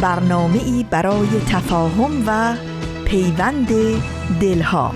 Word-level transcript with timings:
برنامه 0.00 0.62
ای 0.64 0.86
برای 0.90 1.28
تفاهم 1.50 2.24
و 2.26 2.56
پیوند 3.04 3.68
دلها. 4.40 4.92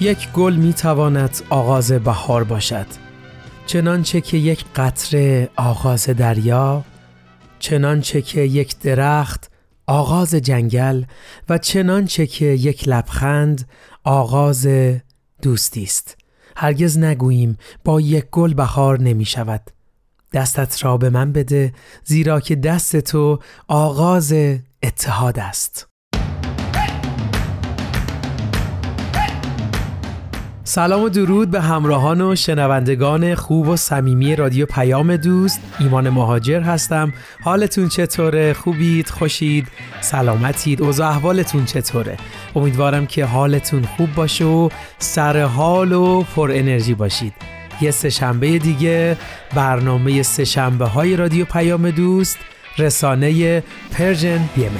یک 0.00 0.30
گل 0.32 0.54
می 0.54 0.72
تواند 0.72 1.42
آغاز 1.50 1.92
بهار 1.92 2.44
باشد. 2.44 2.86
چنانچه 3.66 4.20
که 4.20 4.36
یک 4.36 4.64
قطره 4.76 5.48
آغاز 5.56 6.04
دریا 6.04 6.84
چنانچه 7.58 8.22
که 8.22 8.40
یک 8.40 8.78
درخت 8.78 9.50
آغاز 9.86 10.34
جنگل 10.34 11.04
و 11.48 11.58
چنانچه 11.58 12.26
که 12.26 12.44
یک 12.46 12.88
لبخند 12.88 13.68
آغاز 14.04 14.68
دوستی 15.42 15.82
است. 15.82 16.16
هرگز 16.56 16.98
نگوییم 16.98 17.56
با 17.84 18.00
یک 18.00 18.24
گل 18.30 18.54
بهار 18.54 19.00
نمی 19.00 19.24
شود 19.24 19.62
دستت 20.32 20.84
را 20.84 20.96
به 20.96 21.10
من 21.10 21.32
بده 21.32 21.72
زیرا 22.04 22.40
که 22.40 22.56
دست 22.56 22.96
تو 22.96 23.38
آغاز 23.68 24.34
اتحاد 24.82 25.38
است. 25.38 25.89
سلام 30.70 31.02
و 31.02 31.08
درود 31.08 31.50
به 31.50 31.60
همراهان 31.60 32.20
و 32.20 32.36
شنوندگان 32.36 33.34
خوب 33.34 33.68
و 33.68 33.76
صمیمی 33.76 34.36
رادیو 34.36 34.66
پیام 34.66 35.16
دوست. 35.16 35.60
ایمان 35.80 36.10
مهاجر 36.10 36.60
هستم. 36.60 37.12
حالتون 37.40 37.88
چطوره؟ 37.88 38.52
خوبید؟ 38.52 39.08
خوشید؟ 39.08 39.68
سلامتید؟ 40.00 40.82
اوضاع 40.82 41.08
احوالتون 41.08 41.64
چطوره؟ 41.64 42.16
امیدوارم 42.56 43.06
که 43.06 43.24
حالتون 43.24 43.82
خوب 43.82 44.14
باشه 44.14 44.44
و 44.44 44.68
سر 44.98 45.42
حال 45.42 45.92
و 45.92 46.22
پر 46.22 46.50
انرژی 46.54 46.94
باشید. 46.94 47.32
یه 47.80 47.90
سه 47.90 48.32
دیگه 48.58 49.16
برنامه 49.54 50.22
سه 50.22 50.44
شنبه 50.44 50.86
های 50.86 51.16
رادیو 51.16 51.44
پیام 51.44 51.90
دوست 51.90 52.38
رسانه 52.78 53.62
Persian 53.92 54.48
BM 54.56 54.72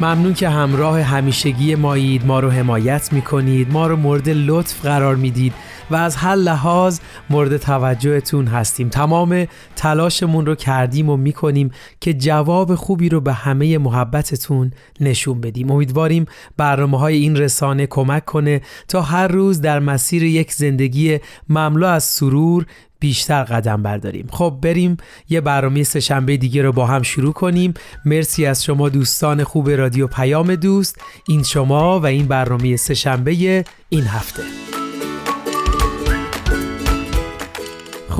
ممنون 0.00 0.34
که 0.34 0.48
همراه 0.48 1.00
همیشگی 1.00 1.74
مایید 1.74 2.26
ما 2.26 2.40
رو 2.40 2.50
حمایت 2.50 3.12
می‌کنید. 3.12 3.72
ما 3.72 3.86
رو 3.86 3.96
مورد 3.96 4.28
لطف 4.28 4.80
قرار 4.80 5.16
می‌دید. 5.16 5.54
و 5.90 5.94
از 5.94 6.16
هر 6.16 6.34
لحاظ 6.34 7.00
مورد 7.30 7.56
توجهتون 7.56 8.46
هستیم. 8.46 8.88
تمام 8.88 9.46
تلاشمون 9.76 10.46
رو 10.46 10.54
کردیم 10.54 11.10
و 11.10 11.16
می‌کنیم 11.16 11.70
که 12.00 12.14
جواب 12.14 12.74
خوبی 12.74 13.08
رو 13.08 13.20
به 13.20 13.32
همه 13.32 13.78
محبتتون 13.78 14.72
نشون 15.00 15.40
بدیم. 15.40 15.70
امیدواریم 15.70 16.26
برنامه 16.56 16.98
های 16.98 17.14
این 17.14 17.36
رسانه 17.36 17.86
کمک 17.86 18.24
کنه 18.24 18.60
تا 18.88 19.02
هر 19.02 19.28
روز 19.28 19.60
در 19.60 19.78
مسیر 19.78 20.22
یک 20.22 20.52
زندگی 20.52 21.18
مملو 21.48 21.86
از 21.86 22.04
سرور 22.04 22.66
بیشتر 23.00 23.44
قدم 23.44 23.82
برداریم. 23.82 24.26
خب 24.30 24.58
بریم 24.62 24.96
یه 25.28 25.40
برنامه 25.40 25.82
سهشنبه 25.82 26.36
دیگه 26.36 26.62
رو 26.62 26.72
با 26.72 26.86
هم 26.86 27.02
شروع 27.02 27.32
کنیم. 27.32 27.74
مرسی 28.04 28.46
از 28.46 28.64
شما 28.64 28.88
دوستان 28.88 29.44
خوب 29.44 29.70
رادیو 29.70 30.06
پیام 30.06 30.54
دوست. 30.54 31.00
این 31.28 31.42
شما 31.42 32.00
و 32.00 32.06
این 32.06 32.26
برنامه 32.26 32.76
سهشنبه 32.76 33.64
این 33.88 34.04
هفته. 34.04 34.42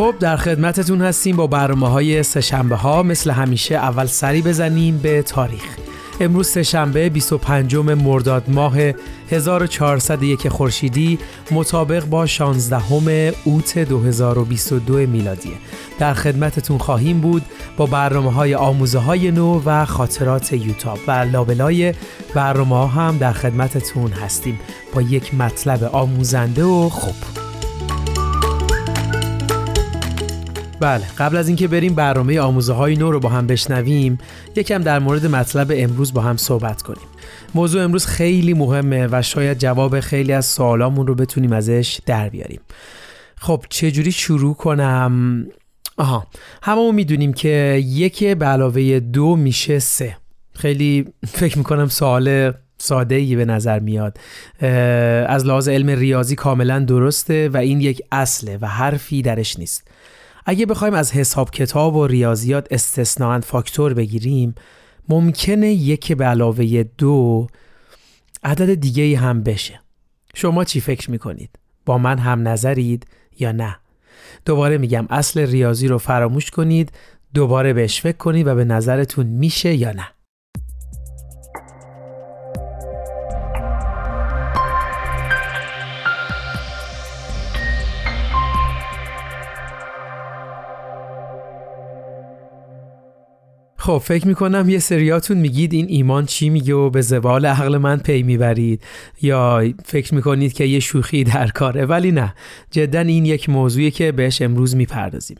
خب 0.00 0.14
در 0.20 0.36
خدمتتون 0.36 1.00
هستیم 1.00 1.36
با 1.36 1.46
برنامه 1.46 1.88
های 1.88 2.22
سهشنبه 2.22 2.76
ها 2.76 3.02
مثل 3.02 3.30
همیشه 3.30 3.74
اول 3.74 4.06
سری 4.06 4.42
بزنیم 4.42 4.98
به 4.98 5.22
تاریخ. 5.22 5.76
امروز 6.20 6.48
سهشنبه 6.48 7.08
25 7.08 7.76
مرداد 7.76 8.44
ماه 8.48 8.76
1401 9.30 10.48
خورشیدی 10.48 11.18
مطابق 11.50 12.04
با 12.04 12.26
16 12.26 13.34
اوت 13.44 13.78
2022 13.78 14.94
میلادی. 14.94 15.52
در 15.98 16.14
خدمتتون 16.14 16.78
خواهیم 16.78 17.20
بود 17.20 17.42
با 17.76 17.86
برنامه 17.86 18.32
های 18.32 18.54
آموزه 18.54 18.98
های 18.98 19.30
نو 19.30 19.62
و 19.66 19.84
خاطرات 19.84 20.52
یوتاب. 20.52 20.98
و 21.06 21.10
لابلای 21.10 21.94
برنامه 22.34 22.76
ها 22.76 22.86
هم 22.86 23.18
در 23.18 23.32
خدمتتون 23.32 24.12
هستیم. 24.12 24.60
با 24.94 25.02
یک 25.02 25.34
مطلب 25.34 25.84
آموزنده 25.84 26.64
و 26.64 26.88
خوب. 26.88 27.49
بله 30.80 31.04
قبل 31.18 31.36
از 31.36 31.48
اینکه 31.48 31.68
بریم 31.68 31.94
برنامه 31.94 32.40
آموزه 32.40 32.72
های 32.72 32.96
نو 32.96 33.10
رو 33.10 33.20
با 33.20 33.28
هم 33.28 33.46
بشنویم 33.46 34.18
یکم 34.56 34.82
در 34.82 34.98
مورد 34.98 35.26
مطلب 35.26 35.72
امروز 35.74 36.12
با 36.12 36.20
هم 36.20 36.36
صحبت 36.36 36.82
کنیم. 36.82 37.06
موضوع 37.54 37.82
امروز 37.82 38.06
خیلی 38.06 38.54
مهمه 38.54 39.08
و 39.12 39.22
شاید 39.22 39.58
جواب 39.58 40.00
خیلی 40.00 40.32
از 40.32 40.46
سوالامون 40.46 41.06
رو 41.06 41.14
بتونیم 41.14 41.52
ازش 41.52 42.00
در 42.06 42.28
بیاریم. 42.28 42.60
خب 43.36 43.64
چجوری 43.68 44.12
شروع 44.12 44.54
کنم؟ 44.54 45.46
آها 45.96 46.26
هممون 46.62 46.94
می‌دونیم 46.94 47.32
که 47.32 47.82
یک 47.86 48.24
به 48.24 48.46
علاوه 48.46 49.00
دو 49.00 49.36
میشه 49.36 49.78
سه. 49.78 50.16
خیلی 50.54 51.04
فکر 51.28 51.58
می‌کنم 51.58 51.88
سوال 51.88 52.52
ساده 52.78 53.14
ای 53.14 53.36
به 53.36 53.44
نظر 53.44 53.78
میاد. 53.78 54.18
از 55.28 55.46
لحاظ 55.46 55.68
علم 55.68 55.90
ریاضی 55.90 56.36
کاملا 56.36 56.78
درسته 56.78 57.48
و 57.48 57.56
این 57.56 57.80
یک 57.80 58.02
اصله 58.12 58.58
و 58.60 58.66
حرفی 58.66 59.22
درش 59.22 59.58
نیست. 59.58 59.88
اگه 60.46 60.66
بخوایم 60.66 60.94
از 60.94 61.12
حساب 61.12 61.50
کتاب 61.50 61.96
و 61.96 62.06
ریاضیات 62.06 62.66
استثناا 62.70 63.40
فاکتور 63.40 63.94
بگیریم 63.94 64.54
ممکنه 65.08 65.72
یک 65.72 66.12
به 66.12 66.24
علاوه 66.24 66.82
دو 66.98 67.46
عدد 68.42 68.74
دیگه 68.74 69.18
هم 69.18 69.42
بشه 69.42 69.80
شما 70.34 70.64
چی 70.64 70.80
فکر 70.80 71.10
می‌کنید؟ 71.10 71.50
با 71.86 71.98
من 71.98 72.18
هم 72.18 72.48
نظرید 72.48 73.06
یا 73.38 73.52
نه؟ 73.52 73.76
دوباره 74.44 74.78
میگم 74.78 75.06
اصل 75.10 75.40
ریاضی 75.40 75.88
رو 75.88 75.98
فراموش 75.98 76.50
کنید 76.50 76.92
دوباره 77.34 77.72
بهش 77.72 78.00
فکر 78.00 78.16
کنید 78.16 78.46
و 78.46 78.54
به 78.54 78.64
نظرتون 78.64 79.26
میشه 79.26 79.74
یا 79.74 79.92
نه 79.92 80.08
خب 93.82 94.02
فکر 94.04 94.28
می‌کنم 94.28 94.68
یه 94.68 94.78
سریاتون 94.78 95.36
میگید 95.36 95.72
این 95.72 95.86
ایمان 95.88 96.26
چی 96.26 96.50
میگه 96.50 96.74
و 96.74 96.90
به 96.90 97.00
زوال 97.00 97.46
عقل 97.46 97.78
من 97.78 97.98
پی 97.98 98.22
می‌برید. 98.22 98.82
یا 99.22 99.64
فکر 99.84 100.14
می‌کنید 100.14 100.52
که 100.52 100.64
یه 100.64 100.80
شوخی 100.80 101.24
در 101.24 101.48
کاره 101.48 101.86
ولی 101.86 102.12
نه. 102.12 102.34
جدا 102.70 103.00
این 103.00 103.26
یک 103.26 103.48
موضوعی 103.48 103.90
که 103.90 104.12
بهش 104.12 104.42
امروز 104.42 104.76
می‌پردازیم. 104.76 105.36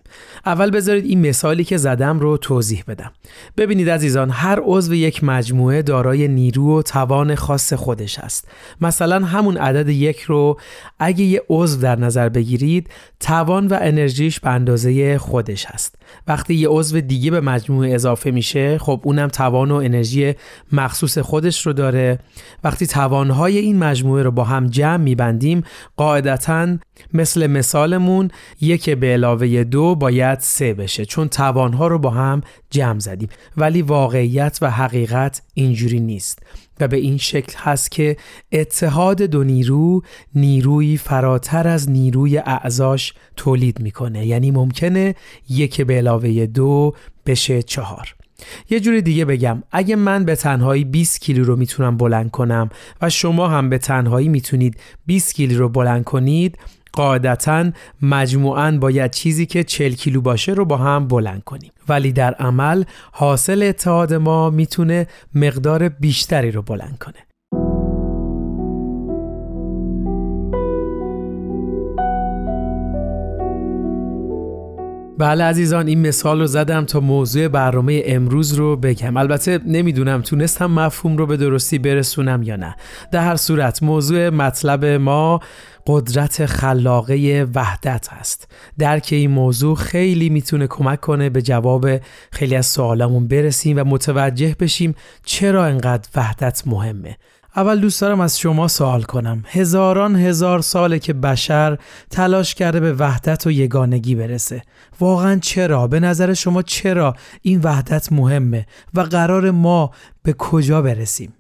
اول 0.46 0.70
بذارید 0.70 1.04
این 1.04 1.28
مثالی 1.28 1.64
که 1.64 1.76
زدم 1.76 2.20
رو 2.20 2.36
توضیح 2.36 2.84
بدم. 2.88 3.12
ببینید 3.56 3.90
عزیزان 3.90 4.30
هر 4.30 4.60
عضو 4.64 4.94
یک 4.94 5.24
مجموعه 5.24 5.82
دارای 5.82 6.28
نیرو 6.28 6.78
و 6.78 6.82
توان 6.82 7.34
خاص 7.34 7.72
خودش 7.72 8.18
است. 8.18 8.48
مثلا 8.80 9.26
همون 9.26 9.56
عدد 9.56 9.88
یک 9.88 10.20
رو 10.20 10.60
اگه 10.98 11.24
یه 11.24 11.42
عضو 11.48 11.80
در 11.80 11.96
نظر 11.98 12.28
بگیرید 12.28 12.90
توان 13.20 13.66
و 13.66 13.78
انرژیش 13.80 14.40
به 14.40 14.50
اندازه 14.50 15.18
خودش 15.18 15.66
هست 15.66 15.94
وقتی 16.26 16.54
یه 16.54 16.68
عضو 16.68 17.00
دیگه 17.00 17.30
به 17.30 17.40
مجموعه 17.40 17.94
اضافه 17.94 18.29
میشه 18.30 18.78
خب 18.78 19.00
اونم 19.04 19.28
توان 19.28 19.70
و 19.70 19.74
انرژی 19.74 20.34
مخصوص 20.72 21.18
خودش 21.18 21.66
رو 21.66 21.72
داره. 21.72 22.18
وقتی 22.64 22.86
توانهای 22.86 23.58
این 23.58 23.78
مجموعه 23.78 24.22
رو 24.22 24.30
با 24.30 24.44
هم 24.44 24.66
جمع 24.66 24.96
میبندیم 24.96 25.62
قاعدتا 25.96 26.76
مثل 27.14 27.46
مثالمون 27.46 28.30
یک 28.60 28.90
به 28.90 29.06
علاوه 29.06 29.64
دو 29.64 29.94
باید 29.94 30.38
سه 30.40 30.74
بشه 30.74 31.04
چون 31.04 31.28
توانها 31.28 31.86
رو 31.86 31.98
با 31.98 32.10
هم 32.10 32.40
جمع 32.70 32.98
زدیم. 32.98 33.28
ولی 33.56 33.82
واقعیت 33.82 34.58
و 34.62 34.70
حقیقت 34.70 35.42
اینجوری 35.54 36.00
نیست 36.00 36.38
و 36.80 36.88
به 36.88 36.96
این 36.96 37.16
شکل 37.16 37.52
هست 37.58 37.90
که 37.90 38.16
اتحاد 38.52 39.22
دو 39.22 39.44
نیرو 39.44 40.02
نیروی 40.34 40.96
فراتر 40.96 41.68
از 41.68 41.90
نیروی 41.90 42.38
اعضاش 42.38 43.14
تولید 43.36 43.80
می‌کنه. 43.80 44.26
یعنی 44.26 44.50
ممکنه 44.50 45.14
یک 45.48 45.80
به 45.80 45.94
علاوه 45.94 46.46
دو 46.46 46.94
بشه 47.26 47.62
چهار. 47.62 48.14
یه 48.70 48.80
جور 48.80 49.00
دیگه 49.00 49.24
بگم 49.24 49.62
اگه 49.72 49.96
من 49.96 50.24
به 50.24 50.36
تنهایی 50.36 50.84
20 50.84 51.20
کیلو 51.20 51.44
رو 51.44 51.56
می‌تونم 51.56 51.96
بلند 51.96 52.30
کنم 52.30 52.70
و 53.02 53.10
شما 53.10 53.48
هم 53.48 53.68
به 53.68 53.78
تنهایی 53.78 54.28
می‌تونید 54.28 54.80
20 55.06 55.34
کیلو 55.34 55.58
رو 55.58 55.68
بلند 55.68 56.04
کنید 56.04 56.58
قاعدتا 56.92 57.70
مجموعاً 58.02 58.78
باید 58.78 59.10
چیزی 59.10 59.46
که 59.46 59.64
40 59.64 59.92
کیلو 59.92 60.20
باشه 60.20 60.52
رو 60.52 60.64
با 60.64 60.76
هم 60.76 61.08
بلند 61.08 61.44
کنیم. 61.44 61.72
ولی 61.88 62.12
در 62.12 62.34
عمل 62.34 62.84
حاصل 63.12 63.62
اتحاد 63.62 64.14
ما 64.14 64.50
می‌تونه 64.50 65.06
مقدار 65.34 65.88
بیشتری 65.88 66.50
رو 66.50 66.62
بلند 66.62 66.98
کنه. 66.98 67.29
بله 75.20 75.44
عزیزان 75.44 75.86
این 75.86 76.06
مثال 76.06 76.40
رو 76.40 76.46
زدم 76.46 76.84
تا 76.84 77.00
موضوع 77.00 77.48
برنامه 77.48 78.02
امروز 78.06 78.52
رو 78.52 78.76
بگم. 78.76 79.16
البته 79.16 79.60
نمی‌دونم 79.66 80.22
تونستم 80.22 80.66
مفهوم 80.66 81.16
رو 81.16 81.26
به 81.26 81.36
درستی 81.36 81.78
برسونم 81.78 82.42
یا 82.42 82.56
نه. 82.56 82.76
در 83.12 83.20
هر 83.20 83.36
صورت 83.36 83.82
موضوع 83.82 84.28
مطلب 84.28 84.84
ما 84.84 85.40
قدرت 85.86 86.46
خلاقه 86.46 87.46
وحدت 87.54 88.08
هست 88.12 88.48
درک 88.78 89.08
این 89.12 89.30
موضوع 89.30 89.76
خیلی 89.76 90.28
می‌تونه 90.28 90.66
کمک 90.66 91.00
کنه 91.00 91.30
به 91.30 91.42
جواب 91.42 91.86
خیلی 92.32 92.56
از 92.56 92.66
سوالمون 92.66 93.28
برسیم 93.28 93.78
و 93.78 93.84
متوجه 93.84 94.56
بشیم 94.60 94.94
چرا 95.24 95.64
انقدر 95.64 96.08
وحدت 96.16 96.62
مهمه. 96.66 97.16
اول 97.56 97.80
دوست 97.80 98.00
دارم 98.00 98.20
از 98.20 98.38
شما 98.38 98.68
سوال 98.68 99.02
کنم 99.02 99.44
هزاران 99.46 100.16
هزار 100.16 100.60
ساله 100.60 100.98
که 100.98 101.12
بشر 101.12 101.78
تلاش 102.10 102.54
کرده 102.54 102.80
به 102.80 102.92
وحدت 102.92 103.46
و 103.46 103.50
یگانگی 103.50 104.14
برسه 104.14 104.62
واقعا 105.00 105.38
چرا؟ 105.38 105.86
به 105.86 106.00
نظر 106.00 106.34
شما 106.34 106.62
چرا 106.62 107.14
این 107.42 107.60
وحدت 107.60 108.12
مهمه 108.12 108.66
و 108.94 109.00
قرار 109.00 109.50
ما 109.50 109.90
به 110.22 110.32
کجا 110.32 110.82
برسیم؟ 110.82 111.32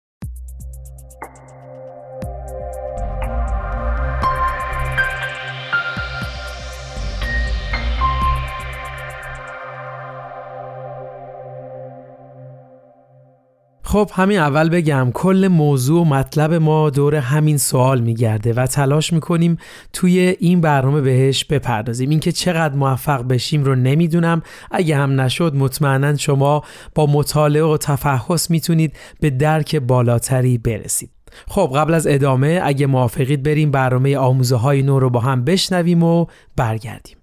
خب 13.90 14.10
همین 14.12 14.38
اول 14.38 14.68
بگم 14.68 15.10
کل 15.14 15.48
موضوع 15.48 16.00
و 16.00 16.04
مطلب 16.04 16.54
ما 16.54 16.90
دور 16.90 17.14
همین 17.14 17.58
سوال 17.58 18.00
میگرده 18.00 18.52
و 18.52 18.66
تلاش 18.66 19.12
می‌کنیم 19.12 19.56
توی 19.92 20.36
این 20.40 20.60
برنامه 20.60 21.00
بهش 21.00 21.44
بپردازیم. 21.44 22.10
اینکه 22.10 22.32
چقدر 22.32 22.74
موفق 22.74 23.28
بشیم 23.28 23.64
رو 23.64 23.74
نمی‌دونم. 23.74 24.42
اگه 24.70 24.96
هم 24.96 25.20
نشد 25.20 25.54
مطمئنا 25.54 26.16
شما 26.16 26.62
با 26.94 27.06
مطالعه 27.06 27.62
و 27.62 27.76
تفحص 27.76 28.50
می‌تونید 28.50 28.96
به 29.20 29.30
درک 29.30 29.76
بالاتری 29.76 30.58
برسید. 30.58 31.10
خب 31.48 31.72
قبل 31.76 31.94
از 31.94 32.06
ادامه 32.06 32.60
اگه 32.62 32.86
موافقید 32.86 33.42
بریم 33.42 33.70
برنامه 33.70 34.16
آموزه 34.16 34.56
های 34.56 34.82
نو 34.82 34.98
رو 34.98 35.10
با 35.10 35.20
هم 35.20 35.44
بشنویم 35.44 36.02
و 36.02 36.26
برگردیم. 36.56 37.16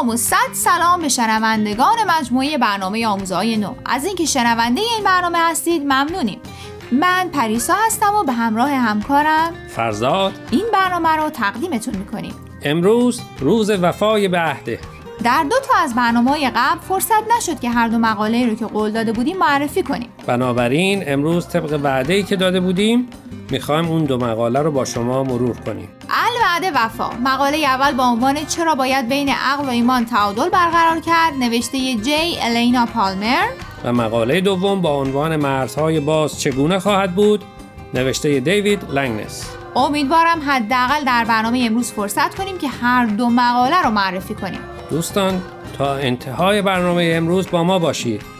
سلام 0.00 0.12
و 0.12 0.16
صد 0.16 0.52
سلام 0.52 1.02
به 1.02 1.08
شنوندگان 1.08 1.96
مجموعه 2.08 2.58
برنامه 2.58 3.06
آموزه 3.06 3.34
های 3.34 3.56
نو. 3.56 3.74
از 3.86 4.04
اینکه 4.04 4.24
شنونده 4.24 4.80
این 4.80 5.04
برنامه 5.04 5.38
هستید 5.38 5.82
ممنونیم. 5.82 6.40
من 6.92 7.28
پریسا 7.32 7.74
هستم 7.86 8.14
و 8.14 8.24
به 8.24 8.32
همراه 8.32 8.70
همکارم 8.70 9.52
فرزاد. 9.68 10.32
این 10.50 10.64
برنامه 10.72 11.08
رو 11.08 11.30
تقدیمتون 11.30 11.96
می‌کنیم. 11.96 12.34
امروز 12.62 13.20
روز 13.40 13.70
وفای 13.70 14.28
به 14.28 14.38
عهده 14.38 14.78
در 15.24 15.44
دو 15.50 15.56
تا 15.68 15.78
از 15.78 15.94
برنامه 15.94 16.50
قبل 16.50 16.80
فرصت 16.88 17.22
نشد 17.36 17.60
که 17.60 17.70
هر 17.70 17.88
دو 17.88 17.98
مقاله 17.98 18.46
رو 18.46 18.54
که 18.54 18.66
قول 18.66 18.90
داده 18.90 19.12
بودیم 19.12 19.38
معرفی 19.38 19.82
کنیم. 19.82 20.08
بنابراین 20.26 21.04
امروز 21.06 21.48
طبق 21.48 21.80
وعده 21.82 22.14
ای 22.14 22.22
که 22.22 22.36
داده 22.36 22.60
بودیم 22.60 23.08
می‌خوایم 23.50 23.88
اون 23.88 24.04
دو 24.04 24.18
مقاله 24.18 24.60
رو 24.60 24.70
با 24.70 24.84
شما 24.84 25.24
مرور 25.24 25.56
کنیم. 25.56 25.88
الوعده 26.50 26.78
وفا. 26.78 27.10
مقاله 27.24 27.56
اول 27.56 27.92
با 27.92 28.04
عنوان 28.04 28.44
چرا 28.46 28.74
باید 28.74 29.08
بین 29.08 29.28
عقل 29.28 29.64
و 29.64 29.68
ایمان 29.68 30.04
تعادل 30.04 30.48
برقرار 30.48 31.00
کرد؟ 31.00 31.34
نوشته 31.38 31.94
جی 31.94 32.38
الینا 32.42 32.86
پالمر 32.86 33.46
و 33.84 33.92
مقاله 33.92 34.40
دوم 34.40 34.80
با 34.80 35.00
عنوان 35.00 35.36
مرزهای 35.36 36.00
باز 36.00 36.40
چگونه 36.40 36.78
خواهد 36.78 37.14
بود؟ 37.14 37.44
نوشته 37.94 38.40
دیوید 38.40 38.90
لنگنس 38.90 39.50
امیدوارم 39.76 40.40
حداقل 40.46 41.04
در 41.04 41.24
برنامه 41.24 41.62
امروز 41.66 41.92
فرصت 41.92 42.34
کنیم 42.34 42.58
که 42.58 42.68
هر 42.68 43.06
دو 43.06 43.28
مقاله 43.28 43.82
رو 43.82 43.90
معرفی 43.90 44.34
کنیم. 44.34 44.60
دوستان 44.90 45.42
تا 45.78 45.94
انتهای 45.94 46.62
برنامه 46.62 47.12
امروز 47.16 47.50
با 47.50 47.64
ما 47.64 47.78
باشید. 47.78 48.39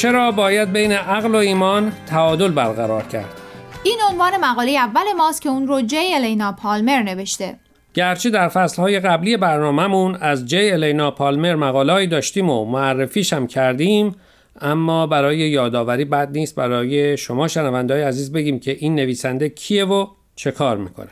چرا 0.00 0.30
باید 0.30 0.72
بین 0.72 0.92
عقل 0.92 1.30
و 1.30 1.36
ایمان 1.36 1.92
تعادل 2.06 2.48
برقرار 2.48 3.02
کرد؟ 3.02 3.40
این 3.84 3.98
عنوان 4.10 4.32
مقاله 4.40 4.70
اول 4.70 5.12
ماست 5.18 5.42
که 5.42 5.48
اون 5.48 5.66
رو 5.66 5.80
جی 5.80 6.14
الینا 6.14 6.52
پالمر 6.52 7.02
نوشته 7.02 7.56
گرچه 7.94 8.30
در 8.30 8.48
فصلهای 8.48 9.00
قبلی 9.00 9.36
برنامهمون 9.36 10.14
از 10.14 10.46
جی 10.46 10.70
الینا 10.70 11.10
پالمر 11.10 11.54
مقالهایی 11.54 12.06
داشتیم 12.06 12.50
و 12.50 12.64
معرفیش 12.64 13.32
هم 13.32 13.46
کردیم 13.46 14.16
اما 14.60 15.06
برای 15.06 15.38
یادآوری 15.38 16.04
بد 16.04 16.28
نیست 16.32 16.54
برای 16.54 17.16
شما 17.16 17.48
شنونده 17.48 18.06
عزیز 18.06 18.32
بگیم 18.32 18.60
که 18.60 18.76
این 18.80 18.94
نویسنده 18.94 19.48
کیه 19.48 19.84
و 19.84 20.06
چه 20.36 20.50
کار 20.50 20.76
می‌کنه 20.76 21.10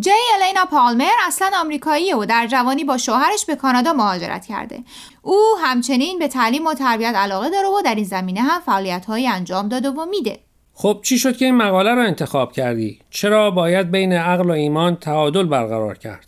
جی 0.00 0.10
الینا 0.34 0.64
پالمر 0.64 1.12
اصلا 1.26 1.50
آمریکاییه 1.60 2.16
و 2.16 2.24
در 2.24 2.46
جوانی 2.46 2.84
با 2.84 2.98
شوهرش 2.98 3.44
به 3.46 3.56
کانادا 3.56 3.92
مهاجرت 3.92 4.46
کرده. 4.46 4.84
او 5.22 5.42
همچنین 5.62 6.18
به 6.18 6.28
تعلیم 6.28 6.66
و 6.66 6.74
تربیت 6.74 7.14
علاقه 7.14 7.50
داره 7.50 7.68
و 7.68 7.82
در 7.84 7.94
این 7.94 8.04
زمینه 8.04 8.40
هم 8.40 8.60
فعالیت‌هایی 8.60 9.28
انجام 9.28 9.68
داده 9.68 9.90
و 9.90 10.06
میده. 10.10 10.40
خب 10.74 11.00
چی 11.04 11.18
شد 11.18 11.36
که 11.36 11.44
این 11.44 11.54
مقاله 11.54 11.94
رو 11.94 12.02
انتخاب 12.02 12.52
کردی؟ 12.52 13.00
چرا 13.10 13.50
باید 13.50 13.90
بین 13.90 14.12
عقل 14.12 14.50
و 14.50 14.52
ایمان 14.52 14.96
تعادل 14.96 15.44
برقرار 15.44 15.98
کرد؟ 15.98 16.26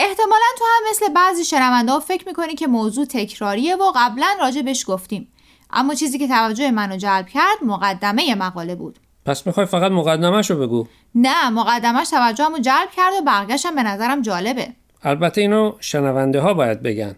احتمالا 0.00 0.46
تو 0.58 0.64
هم 0.64 0.90
مثل 0.90 1.12
بعضی 1.12 1.44
شنونده 1.44 1.98
فکر 2.00 2.28
می‌کنی 2.28 2.54
که 2.54 2.66
موضوع 2.66 3.04
تکراریه 3.04 3.76
و 3.76 3.92
قبلا 3.96 4.26
راجع 4.40 4.62
گفتیم. 4.86 5.32
اما 5.70 5.94
چیزی 5.94 6.18
که 6.18 6.28
توجه 6.28 6.70
منو 6.70 6.96
جلب 6.96 7.28
کرد 7.28 7.58
مقدمه 7.62 8.34
مقاله 8.34 8.74
بود. 8.74 8.98
پس 9.26 9.46
می‌خوای 9.46 9.66
فقط 9.66 9.92
مقدمهش 9.92 10.50
رو 10.50 10.56
بگو. 10.56 10.86
نه 11.14 11.50
مقدمش 11.50 12.10
توجهمو 12.10 12.58
جلب 12.58 12.88
کرد 12.96 13.12
و 13.20 13.24
بقیه‌شم 13.26 13.74
به 13.74 13.82
نظرم 13.82 14.22
جالبه. 14.22 14.68
البته 15.02 15.40
اینو 15.40 15.72
شنونده 15.80 16.40
ها 16.40 16.54
باید 16.54 16.82
بگن. 16.82 17.16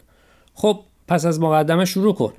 خب 0.54 0.80
پس 1.08 1.26
از 1.26 1.40
مقدمه 1.40 1.84
شروع 1.84 2.14
کن. 2.14 2.32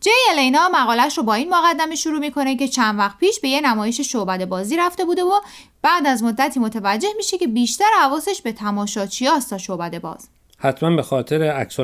جی 0.00 0.10
الینا 0.30 0.68
مقالش 0.68 1.18
رو 1.18 1.24
با 1.24 1.34
این 1.34 1.54
مقدمه 1.54 1.94
شروع 1.94 2.18
می‌کنه 2.18 2.56
که 2.56 2.68
چند 2.68 2.98
وقت 2.98 3.18
پیش 3.18 3.40
به 3.40 3.48
یه 3.48 3.60
نمایش 3.60 4.00
شعبده 4.00 4.46
بازی 4.46 4.76
رفته 4.76 5.04
بوده 5.04 5.22
و 5.24 5.40
بعد 5.82 6.06
از 6.06 6.22
مدتی 6.22 6.60
متوجه 6.60 7.08
میشه 7.16 7.38
که 7.38 7.46
بیشتر 7.46 7.90
حواسش 8.00 8.42
به 8.42 8.52
تماشاچی 8.52 9.28
تا 9.50 9.58
شعبده 9.58 9.98
باز. 9.98 10.28
حتما 10.58 10.96
به 10.96 11.02
خاطر 11.02 11.42
عکس 11.42 11.80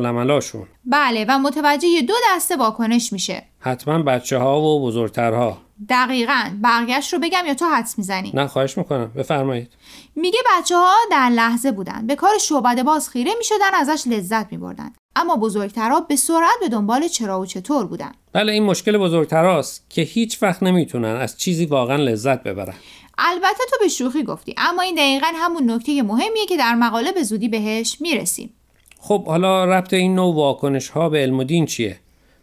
بله 0.85 1.25
و 1.29 1.39
متوجه 1.39 2.03
دو 2.03 2.15
دسته 2.31 2.57
واکنش 2.57 3.13
میشه. 3.13 3.43
حتما 3.61 4.03
بچه 4.03 4.39
ها 4.39 4.61
و 4.61 4.87
بزرگترها. 4.87 5.59
دقیقا. 5.89 6.51
بقیهش 6.65 7.13
رو 7.13 7.19
بگم 7.19 7.45
یا 7.47 7.55
تو 7.55 7.65
حدس 7.65 7.99
می‌زنی؟ 7.99 8.31
نه 8.35 8.47
خواهش 8.47 8.79
می‌کنم. 8.79 9.13
بفرمایید. 9.17 9.73
میگه 10.17 10.39
بچه 10.59 10.77
ها 10.77 10.95
در 11.11 11.31
لحظه 11.31 11.73
بودن. 11.73 12.07
به 12.07 12.15
کار 12.15 12.39
شعبده 12.39 12.83
باز 12.83 13.09
خیره 13.09 13.33
می‌شدن 13.39 13.75
ازش 13.75 14.07
لذت 14.07 14.53
میبردن. 14.53 14.93
اما 15.17 15.37
بزرگترها 15.37 16.01
به 16.01 16.17
سرعت 16.17 16.61
به 16.61 16.69
دنبال 16.69 17.09
چرا 17.09 17.41
و 17.41 17.47
چطور 17.47 17.87
بودن؟ 17.87 18.13
بله 18.33 18.53
این 18.53 18.63
مشکل 18.63 18.99
بزرگتراست 18.99 19.91
که 19.91 20.03
هیچ 20.03 20.43
وقت 20.43 20.63
نمی‌تونن 20.63 21.17
از 21.17 21.39
چیزی 21.39 21.67
واقعا 21.67 21.97
لذت 21.97 22.43
ببرن. 22.43 22.75
البته 23.19 23.65
تو 23.71 23.77
به 23.81 23.89
شوخی 23.89 24.23
گفتی 24.23 24.55
اما 24.59 24.83
این 24.83 24.95
دقیقا 24.95 25.27
همون 25.35 25.71
نکته 25.71 26.03
مهمیه 26.03 26.47
که 26.47 26.57
در 26.57 26.75
مقاله 26.75 27.13
به 27.13 27.23
زودی 27.23 27.49
بهش 27.49 27.97
می‌رسیم. 28.01 28.55
خب 29.05 29.27
حالا 29.27 29.65
ربط 29.65 29.95
این 29.95 30.15
نوع 30.15 30.35
واکنش 30.35 30.89
ها 30.89 31.09
به 31.09 31.19
علم 31.19 31.39
و 31.39 31.45
دین 31.45 31.67
چیه؟ 31.67 31.97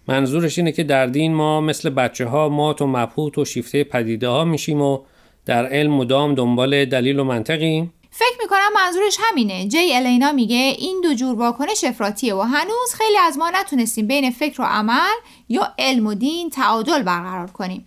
منظورش 0.07 0.57
اینه 0.57 0.71
که 0.71 0.83
در 0.83 1.05
دین 1.05 1.33
ما 1.33 1.61
مثل 1.61 1.89
بچه 1.89 2.25
ها 2.25 2.49
مات 2.49 2.81
و 2.81 2.87
مبهوت 2.87 3.37
و 3.37 3.45
شیفته 3.45 3.83
پدیده 3.83 4.27
ها 4.27 4.45
میشیم 4.45 4.81
و 4.81 4.99
در 5.45 5.65
علم 5.65 5.93
مدام 5.93 6.35
دنبال 6.35 6.85
دلیل 6.85 7.19
و 7.19 7.23
منطقیم. 7.23 7.93
فکر 8.11 8.37
می‌کنم 8.43 8.69
منظورش 8.75 9.17
همینه. 9.21 9.67
جی 9.67 9.93
الینا 9.93 10.31
میگه 10.31 10.75
این 10.77 11.01
دو 11.03 11.13
جور 11.13 11.35
واکنش 11.35 11.83
افراتیه 11.83 12.35
و 12.35 12.41
هنوز 12.41 12.93
خیلی 12.97 13.17
از 13.17 13.37
ما 13.37 13.51
نتونستیم 13.53 14.07
بین 14.07 14.31
فکر 14.31 14.61
و 14.61 14.65
عمل 14.65 15.15
یا 15.49 15.73
علم 15.79 16.07
و 16.07 16.13
دین 16.13 16.49
تعادل 16.49 17.03
برقرار 17.03 17.51
کنیم. 17.51 17.85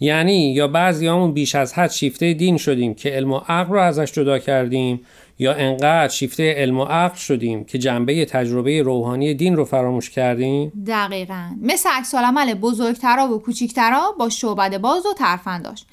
یعنی 0.00 0.52
یا 0.52 0.68
بعضیامون 0.68 1.32
بیش 1.32 1.54
از 1.54 1.74
حد 1.74 1.90
شیفته 1.90 2.32
دین 2.32 2.56
شدیم 2.56 2.94
که 2.94 3.10
علم 3.10 3.32
و 3.32 3.40
عقل 3.48 3.72
رو 3.72 3.80
ازش 3.80 4.12
جدا 4.12 4.38
کردیم 4.38 5.00
یا 5.38 5.54
انقدر 5.54 6.08
شیفته 6.08 6.54
علم 6.56 6.80
و 6.80 6.84
عقل 6.84 7.16
شدیم 7.16 7.64
که 7.64 7.78
جنبه 7.78 8.24
تجربه 8.24 8.82
روحانی 8.82 9.34
دین 9.34 9.56
رو 9.56 9.64
فراموش 9.64 10.10
کردیم؟ 10.10 10.72
دقیقا. 10.86 11.50
مثل 11.62 11.88
عکس 11.92 12.14
عمل 12.14 12.54
بزرگترا 12.54 13.28
و 13.28 13.38
کوچیکترا 13.38 14.14
با 14.18 14.28
شعبد 14.28 14.78
باز 14.78 15.06
و 15.06 15.14
ترفنداش. 15.18 15.84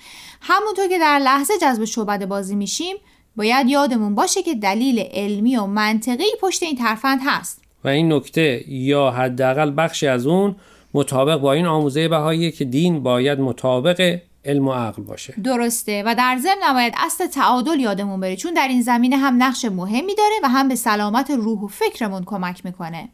همونطور 0.41 0.87
که 0.87 0.99
در 0.99 1.19
لحظه 1.19 1.53
جذب 1.61 1.85
شعبد 1.85 2.25
بازی 2.25 2.55
میشیم 2.55 2.95
باید 3.35 3.67
یادمون 3.67 4.15
باشه 4.15 4.43
که 4.43 4.55
دلیل 4.55 4.99
علمی 4.99 5.57
و 5.57 5.65
منطقی 5.65 6.25
پشت 6.41 6.63
این 6.63 6.75
ترفند 6.75 7.19
هست. 7.25 7.61
و 7.83 7.87
این 7.87 8.13
نکته 8.13 8.63
یا 8.67 9.11
حداقل 9.11 9.73
بخشی 9.77 10.07
از 10.07 10.27
اون 10.27 10.55
مطابق 10.93 11.39
با 11.39 11.53
این 11.53 11.65
آموزه 11.65 12.07
بهایی 12.07 12.51
که 12.51 12.65
دین 12.65 13.03
باید 13.03 13.39
مطابق 13.39 14.19
علم 14.45 14.67
و 14.67 14.73
عقل 14.73 15.03
باشه. 15.03 15.33
درسته. 15.43 16.03
و 16.05 16.15
در 16.15 16.37
ضمن 16.39 16.55
نباید 16.63 16.93
اصل 16.97 17.27
تعادل 17.27 17.79
یادمون 17.79 18.19
بره 18.19 18.35
چون 18.35 18.53
در 18.53 18.67
این 18.67 18.81
زمینه 18.81 19.17
هم 19.17 19.43
نقش 19.43 19.65
مهمی 19.65 20.15
داره 20.15 20.35
و 20.43 20.49
هم 20.49 20.67
به 20.67 20.75
سلامت 20.75 21.31
روح 21.31 21.59
و 21.59 21.67
فکرمون 21.67 22.23
کمک 22.25 22.65
می‌کنه. 22.65 23.09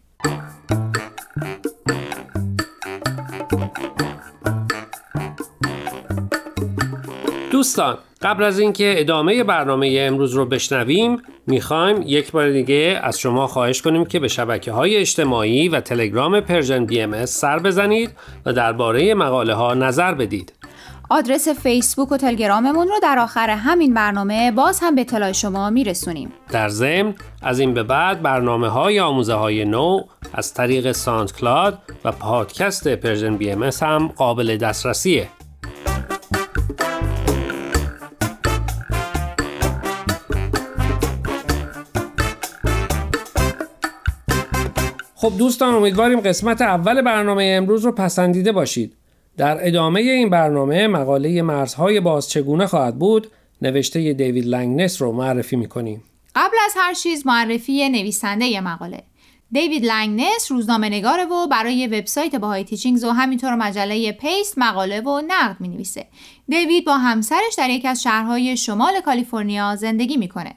دوستان 7.51 7.97
قبل 8.21 8.43
از 8.43 8.59
اینکه 8.59 8.93
ادامه 8.97 9.43
برنامه 9.43 9.97
امروز 9.99 10.33
رو 10.33 10.45
بشنویم 10.45 11.21
می‌خوایم 11.47 12.03
یک 12.05 12.31
بار 12.31 12.51
دیگه 12.51 12.99
از 13.03 13.19
شما 13.19 13.47
خواهش 13.47 13.81
کنیم 13.81 14.05
که 14.05 14.19
به 14.19 14.27
شبکه 14.27 14.71
های 14.71 14.97
اجتماعی 14.97 15.69
و 15.69 15.79
تلگرام 15.79 16.39
Persian 16.39 16.85
BMS 16.85 17.25
سر 17.25 17.59
بزنید 17.59 18.09
و 18.45 18.53
درباره 18.53 19.13
مقاله 19.13 19.53
ها 19.53 19.73
نظر 19.73 20.13
بدید. 20.13 20.53
آدرس 21.13 21.47
فیسبوک 21.47 22.11
و 22.11 22.17
تلگراممون 22.17 22.87
رو 22.87 22.95
در 23.03 23.19
آخر 23.19 23.49
همین 23.49 23.93
برنامه 23.93 24.51
باز 24.51 24.79
هم 24.81 24.95
به 24.95 25.01
اطلاع 25.01 25.31
شما 25.31 25.69
میرسونیم 25.69 26.33
در 26.51 26.69
ضمن 26.69 27.13
از 27.41 27.59
این 27.59 27.73
به 27.73 27.83
بعد 27.83 28.21
برنامه 28.21 28.69
های 28.69 28.99
آموزه 28.99 29.33
های 29.33 29.65
نو 29.65 30.01
از 30.33 30.53
طریق 30.53 30.91
SoundCloud 30.91 31.79
و 32.05 32.11
پادکست 32.11 32.87
Persian 32.87 33.37
BMS 33.37 33.63
هم 33.63 34.07
قابل 34.07 34.57
دسترسیه 34.57 35.27
خب 45.15 45.33
دوستان 45.37 45.73
امیدواریم 45.73 46.19
قسمت 46.19 46.61
اول 46.61 47.01
برنامه 47.01 47.43
امروز 47.57 47.85
رو 47.85 47.91
پسندیده 47.91 48.51
باشید. 48.51 49.00
در 49.37 49.67
ادامه 49.67 50.01
این 50.01 50.29
برنامه 50.29 50.87
مقاله 50.87 51.41
مرزهای 51.41 51.99
باز 51.99 52.29
چگونه 52.29 52.67
خواهد 52.67 52.99
بود 52.99 53.31
نوشته 53.61 54.13
دیوید 54.13 54.45
لنگنس 54.45 55.01
رو 55.01 55.11
معرفی 55.11 55.55
می‌کنیم. 55.55 56.03
قبل 56.35 56.55
از 56.65 56.73
هر 56.77 56.93
چیز 56.93 57.27
معرفی 57.27 57.89
نویسنده 57.89 58.61
مقاله 58.61 59.03
دیوید 59.51 59.85
لنگنس 59.85 60.51
روزنامه 60.51 60.89
نگاره 60.89 61.25
و 61.25 61.47
برای 61.47 61.87
وبسایت 61.87 62.35
Bahai 62.35 62.63
Teachings 62.63 63.03
و 63.03 63.09
همینطور 63.09 63.55
مجله 63.55 64.11
Paste 64.11 64.53
مقاله 64.57 65.01
و 65.01 65.21
نقد 65.27 65.55
می 65.59 65.67
نویسه. 65.67 66.05
دیوید 66.47 66.85
با 66.85 66.97
همسرش 66.97 67.55
در 67.57 67.69
یکی 67.69 67.87
از 67.87 68.03
شهرهای 68.03 68.57
شمال 68.57 69.01
کالیفرنیا 69.05 69.75
زندگی 69.75 70.17
می‌کنه. 70.17 70.55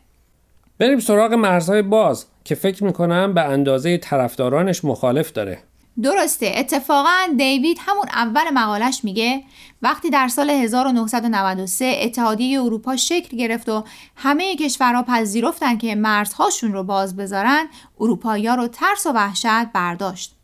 بریم 0.78 1.00
سراغ 1.00 1.32
مرزهای 1.32 1.82
باز 1.82 2.26
که 2.44 2.54
فکر 2.54 2.84
می‌کنم 2.84 3.34
به 3.34 3.42
اندازه 3.42 3.98
طرفدارانش 3.98 4.84
مخالف 4.84 5.32
داره 5.32 5.58
درسته 6.02 6.52
اتفاقا 6.56 7.18
دیوید 7.36 7.78
همون 7.80 8.06
اول 8.12 8.50
مقالش 8.54 9.00
میگه 9.04 9.42
وقتی 9.82 10.10
در 10.10 10.28
سال 10.28 10.50
1993 10.50 11.98
اتحادیه 12.00 12.62
اروپا 12.62 12.96
شکل 12.96 13.36
گرفت 13.36 13.68
و 13.68 13.84
همه 14.16 14.56
کشورها 14.56 15.02
پذیرفتن 15.02 15.78
که 15.78 15.94
مرزهاشون 15.94 16.72
رو 16.72 16.82
باز 16.82 17.16
بذارن 17.16 17.66
اروپایی 18.00 18.46
رو 18.46 18.68
ترس 18.68 19.06
و 19.06 19.12
وحشت 19.12 19.72
برداشت 19.74 20.34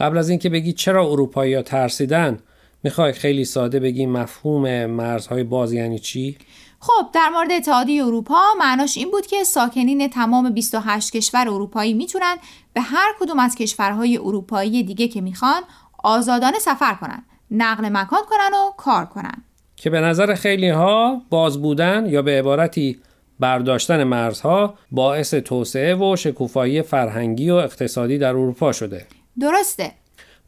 قبل 0.00 0.18
از 0.18 0.28
اینکه 0.28 0.48
بگی 0.48 0.72
چرا 0.72 1.06
اروپایی 1.06 1.62
ترسیدن 1.62 2.38
می‌خوای 2.82 3.12
خیلی 3.12 3.44
ساده 3.44 3.80
بگی 3.80 4.06
مفهوم 4.06 4.86
مرزهای 4.86 5.44
باز 5.44 5.72
یعنی 5.72 5.98
چی؟ 5.98 6.36
خب 6.84 7.06
در 7.12 7.28
مورد 7.28 7.52
اتحادیه 7.52 8.04
اروپا 8.04 8.40
معناش 8.58 8.96
این 8.96 9.10
بود 9.10 9.26
که 9.26 9.44
ساکنین 9.44 10.08
تمام 10.08 10.50
28 10.50 11.12
کشور 11.12 11.48
اروپایی 11.48 11.94
می‌تونن 11.94 12.36
به 12.72 12.80
هر 12.80 13.12
کدوم 13.20 13.38
از 13.38 13.54
کشورهای 13.54 14.18
اروپایی 14.18 14.82
دیگه 14.82 15.08
که 15.08 15.20
می‌خوان 15.20 15.62
آزادانه 16.04 16.58
سفر 16.58 16.94
کنن 16.94 17.24
نقل 17.50 17.88
مکان 17.88 18.20
کنن 18.30 18.58
و 18.58 18.70
کار 18.76 19.06
کنن. 19.06 19.44
که 19.76 19.90
به 19.90 20.00
نظر 20.00 20.34
خیلی 20.34 20.68
ها 20.68 21.22
باز 21.30 21.62
بودن 21.62 22.06
یا 22.06 22.22
به 22.22 22.38
عبارتی 22.38 23.00
برداشتن 23.40 24.04
مرزها 24.04 24.74
باعث 24.90 25.34
توسعه 25.34 25.94
و 25.94 26.16
شکوفایی 26.16 26.82
فرهنگی 26.82 27.50
و 27.50 27.54
اقتصادی 27.54 28.18
در 28.18 28.28
اروپا 28.28 28.72
شده. 28.72 29.06
درسته. 29.40 29.92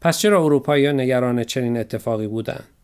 پس 0.01 0.19
چرا 0.19 0.43
اروپایی 0.43 0.93
نگران 0.93 1.43
چنین 1.43 1.77
اتفاقی 1.77 2.27
بودند 2.27 2.74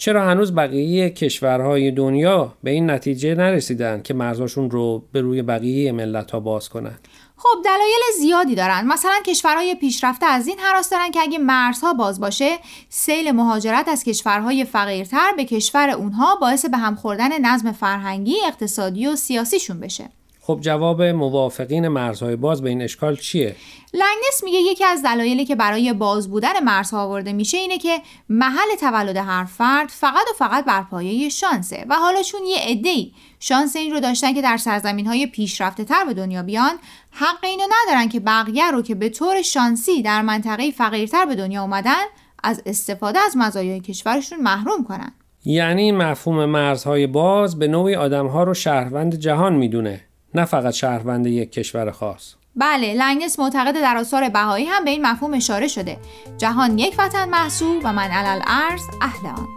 چرا 0.00 0.26
هنوز 0.26 0.54
بقیه 0.54 1.10
کشورهای 1.10 1.90
دنیا 1.90 2.54
به 2.62 2.70
این 2.70 2.90
نتیجه 2.90 3.34
نرسیدن 3.34 4.02
که 4.02 4.14
مرزاشون 4.14 4.70
رو 4.70 5.04
به 5.12 5.20
روی 5.20 5.42
بقیه 5.42 5.92
ملت 5.92 6.30
ها 6.30 6.40
باز 6.40 6.68
کنن؟ 6.68 6.98
خب 7.36 7.62
دلایل 7.64 8.00
زیادی 8.20 8.54
دارن 8.54 8.86
مثلا 8.86 9.14
کشورهای 9.26 9.74
پیشرفته 9.74 10.26
از 10.26 10.46
این 10.46 10.58
حراس 10.58 10.90
دارن 10.90 11.10
که 11.10 11.20
اگه 11.20 11.38
مرزها 11.38 11.92
باز 11.92 12.20
باشه 12.20 12.58
سیل 12.88 13.32
مهاجرت 13.32 13.88
از 13.88 14.04
کشورهای 14.04 14.64
فقیرتر 14.64 15.32
به 15.36 15.44
کشور 15.44 15.90
اونها 15.90 16.36
باعث 16.36 16.66
به 16.66 16.76
هم 16.76 16.94
خوردن 16.94 17.46
نظم 17.46 17.72
فرهنگی 17.72 18.36
اقتصادی 18.46 19.06
و 19.06 19.16
سیاسیشون 19.16 19.80
بشه 19.80 20.10
خب 20.48 20.58
جواب 20.60 21.02
موافقین 21.02 21.88
مرزهای 21.88 22.36
باز 22.36 22.62
به 22.62 22.68
این 22.68 22.82
اشکال 22.82 23.16
چیه؟ 23.16 23.56
لنگنس 23.94 24.44
میگه 24.44 24.58
یکی 24.58 24.84
از 24.84 25.02
دلایلی 25.02 25.44
که 25.44 25.54
برای 25.54 25.92
باز 25.92 26.30
بودن 26.30 26.64
مرزها 26.64 27.02
آورده 27.02 27.32
میشه 27.32 27.58
اینه 27.58 27.78
که 27.78 28.00
محل 28.28 28.76
تولد 28.80 29.16
هر 29.16 29.44
فرد 29.44 29.88
فقط 29.88 30.26
و 30.30 30.36
فقط 30.38 30.64
بر 30.64 30.82
پایه 30.82 31.28
شانسه 31.28 31.86
و 31.88 31.94
حالا 31.94 32.22
چون 32.22 32.40
یه 32.44 32.58
عده‌ای 32.58 33.12
شانس 33.40 33.76
این 33.76 33.92
رو 33.92 34.00
داشتن 34.00 34.34
که 34.34 34.42
در 34.42 34.56
سرزمین 34.56 35.06
های 35.06 35.26
پیشرفته 35.26 35.84
تر 35.84 36.04
به 36.04 36.14
دنیا 36.14 36.42
بیان 36.42 36.78
حق 37.10 37.44
اینو 37.44 37.64
ندارن 37.82 38.08
که 38.08 38.20
بقیه 38.20 38.70
رو 38.70 38.82
که 38.82 38.94
به 38.94 39.08
طور 39.08 39.42
شانسی 39.42 40.02
در 40.02 40.22
منطقه 40.22 40.70
فقیرتر 40.70 41.26
به 41.26 41.34
دنیا 41.34 41.62
اومدن 41.62 42.04
از 42.42 42.62
استفاده 42.66 43.18
از 43.26 43.36
مزایای 43.36 43.80
کشورشون 43.80 44.40
محروم 44.42 44.84
کنن 44.84 45.12
یعنی 45.44 45.92
مفهوم 45.92 46.44
مرزهای 46.44 47.06
باز 47.06 47.58
به 47.58 47.68
نوعی 47.68 47.94
آدمها 47.94 48.44
رو 48.44 48.54
شهروند 48.54 49.14
جهان 49.14 49.54
می‌دونه 49.54 50.07
نه 50.34 50.44
فقط 50.44 50.74
شهروند 50.74 51.26
یک 51.26 51.52
کشور 51.52 51.90
خاص. 51.90 52.34
بله 52.56 52.94
لنگس 52.94 53.38
معتقد 53.38 53.74
در 53.74 53.96
آثار 53.96 54.28
بهایی 54.28 54.64
هم 54.64 54.84
به 54.84 54.90
این 54.90 55.06
مفهوم 55.06 55.34
اشاره 55.34 55.68
شده. 55.68 55.96
جهان 56.38 56.78
یک 56.78 56.94
وطن 56.98 57.28
محسوب 57.28 57.80
و 57.84 57.92
من 57.92 58.10
علل 58.10 58.42
ارز 58.46 58.82
اهل 59.00 59.26
آن. 59.26 59.48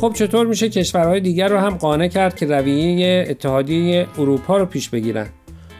خب 0.00 0.12
چطور 0.12 0.46
میشه 0.46 0.68
کشورهای 0.68 1.20
دیگر 1.20 1.48
رو 1.48 1.58
هم 1.58 1.74
قانع 1.76 2.08
کرد 2.08 2.36
که 2.36 2.46
رویه 2.46 3.26
اتحادیه 3.28 4.06
اروپا 4.18 4.56
رو 4.56 4.66
پیش 4.66 4.88
بگیرن؟ 4.88 5.28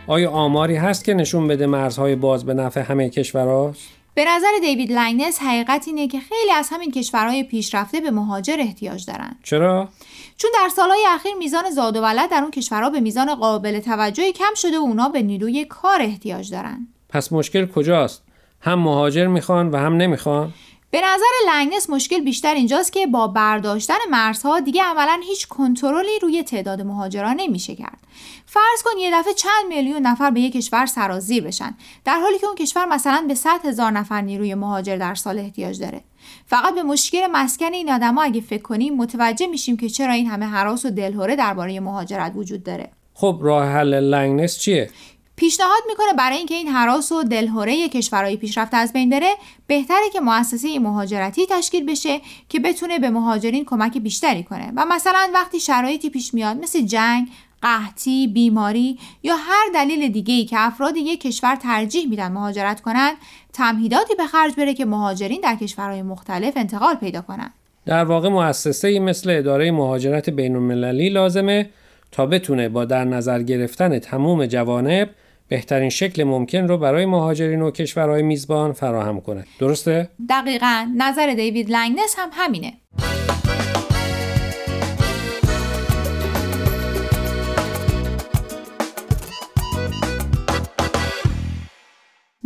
آیا 0.08 0.30
آماری 0.30 0.76
هست 0.76 1.04
که 1.04 1.14
نشون 1.14 1.48
بده 1.48 1.66
مرزهای 1.66 2.16
باز 2.16 2.46
به 2.46 2.54
نفع 2.54 2.80
همه 2.80 3.10
کشورهاست؟ 3.10 3.80
به 4.14 4.24
نظر 4.24 4.48
دیوید 4.60 4.92
لنگنس 4.92 5.42
حقیقت 5.42 5.84
اینه 5.86 6.08
که 6.08 6.20
خیلی 6.20 6.52
از 6.52 6.68
همین 6.72 6.90
کشورهای 6.90 7.42
پیشرفته 7.44 8.00
به 8.00 8.10
مهاجر 8.10 8.56
احتیاج 8.58 9.06
دارن. 9.06 9.36
چرا؟ 9.42 9.88
چون 10.36 10.50
در 10.54 10.68
سالهای 10.76 11.06
اخیر 11.08 11.34
میزان 11.34 11.70
زاد 11.70 11.96
و 11.96 12.02
ولد 12.02 12.30
در 12.30 12.40
اون 12.42 12.50
کشورها 12.50 12.90
به 12.90 13.00
میزان 13.00 13.34
قابل 13.34 13.80
توجهی 13.80 14.32
کم 14.32 14.54
شده 14.54 14.78
و 14.78 14.82
اونا 14.82 15.08
به 15.08 15.22
نیروی 15.22 15.64
کار 15.64 16.02
احتیاج 16.02 16.50
دارن. 16.50 16.88
پس 17.08 17.32
مشکل 17.32 17.66
کجاست؟ 17.66 18.22
هم 18.60 18.78
مهاجر 18.78 19.26
می‌خوان 19.26 19.70
و 19.70 19.76
هم 19.76 19.96
نمی‌خوان؟ 19.96 20.52
به 20.90 21.00
نظر 21.00 21.52
لنگنس 21.52 21.90
مشکل 21.90 22.20
بیشتر 22.20 22.54
اینجاست 22.54 22.92
که 22.92 23.06
با 23.06 23.26
برداشتن 23.26 23.94
مرزها 24.10 24.60
دیگه 24.60 24.82
عملا 24.82 25.20
هیچ 25.26 25.48
کنترلی 25.48 26.18
روی 26.22 26.42
تعداد 26.42 26.82
مهاجران 26.82 27.36
نمیشه 27.40 27.74
کرد. 27.74 27.98
فرض 28.46 28.82
کن 28.84 28.98
یه 28.98 29.10
دفعه 29.14 29.34
چند 29.34 29.68
میلیون 29.68 30.02
نفر 30.02 30.30
به 30.30 30.40
یک 30.40 30.52
کشور 30.52 30.86
سرازیر 30.86 31.44
بشن. 31.44 31.74
در 32.04 32.18
حالی 32.20 32.38
که 32.38 32.46
اون 32.46 32.54
کشور 32.54 32.86
مثلا 32.86 33.24
به 33.28 33.34
100 33.34 33.66
هزار 33.66 33.90
نفر 33.90 34.20
نیروی 34.20 34.54
مهاجر 34.54 34.96
در 34.96 35.14
سال 35.14 35.38
احتیاج 35.38 35.80
داره. 35.80 36.00
فقط 36.46 36.74
به 36.74 36.82
مشکل 36.82 37.26
مسکن 37.26 37.72
این 37.72 37.90
آدما 37.90 38.22
اگه 38.22 38.40
فکر 38.40 38.62
کنیم 38.62 38.96
متوجه 38.96 39.46
میشیم 39.46 39.76
که 39.76 39.88
چرا 39.88 40.12
این 40.12 40.26
همه 40.26 40.46
حراس 40.46 40.84
و 40.84 40.90
دلهوره 40.90 41.36
درباره 41.36 41.80
مهاجرت 41.80 42.32
وجود 42.36 42.62
داره. 42.62 42.90
خب 43.14 43.38
راه 43.42 43.68
حل 43.68 43.94
لنگنس 43.94 44.58
چیه؟ 44.58 44.90
پیشنهاد 45.38 45.82
می‌کنه 45.88 46.12
برای 46.18 46.36
اینکه 46.36 46.54
این 46.54 46.68
حراس 46.68 47.12
و 47.12 47.22
دلهوره 47.22 47.88
کشورهای 47.88 48.36
پیشرفته 48.36 48.76
از 48.76 48.92
بین 48.92 49.10
بره 49.10 49.30
بهتره 49.66 50.10
که 50.12 50.20
مؤسسه 50.20 50.78
مهاجرتی 50.78 51.46
تشکیل 51.50 51.86
بشه 51.86 52.20
که 52.48 52.60
بتونه 52.60 52.98
به 52.98 53.10
مهاجرین 53.10 53.64
کمک 53.64 53.98
بیشتری 53.98 54.42
کنه 54.42 54.72
و 54.76 54.84
مثلا 54.84 55.30
وقتی 55.34 55.60
شرایطی 55.60 56.10
پیش 56.10 56.34
میاد 56.34 56.56
مثل 56.56 56.80
جنگ 56.80 57.28
قحطی، 57.62 58.26
بیماری 58.26 58.98
یا 59.22 59.36
هر 59.36 59.66
دلیل 59.74 60.12
دیگه 60.12 60.34
ای 60.34 60.44
که 60.44 60.56
افراد 60.60 60.96
یک 60.96 61.20
کشور 61.20 61.56
ترجیح 61.56 62.08
میدن 62.08 62.32
مهاجرت 62.32 62.80
کنند، 62.80 63.16
تمهیداتی 63.52 64.14
به 64.14 64.26
خرج 64.26 64.54
بره 64.54 64.74
که 64.74 64.84
مهاجرین 64.84 65.40
در 65.40 65.54
کشورهای 65.54 66.02
مختلف 66.02 66.56
انتقال 66.56 66.94
پیدا 66.94 67.20
کنند. 67.20 67.50
در 67.86 68.04
واقع 68.04 68.28
مؤسسه 68.28 68.98
مثل 68.98 69.30
اداره 69.30 69.70
مهاجرت 69.70 70.30
بین 70.30 70.56
المللی 70.56 71.08
لازمه 71.08 71.70
تا 72.12 72.26
بتونه 72.26 72.68
با 72.68 72.84
در 72.84 73.04
نظر 73.04 73.42
گرفتن 73.42 73.98
تمام 73.98 74.46
جوانب 74.46 75.10
بهترین 75.48 75.90
شکل 75.90 76.24
ممکن 76.24 76.68
رو 76.68 76.78
برای 76.78 77.06
مهاجرین 77.06 77.62
و 77.62 77.70
کشورهای 77.70 78.22
میزبان 78.22 78.72
فراهم 78.72 79.20
کنه. 79.20 79.44
درسته؟ 79.60 80.08
دقیقا 80.28 80.86
نظر 80.96 81.34
دیوید 81.34 81.70
لنگنس 81.70 82.14
هم 82.18 82.28
همینه. 82.32 82.72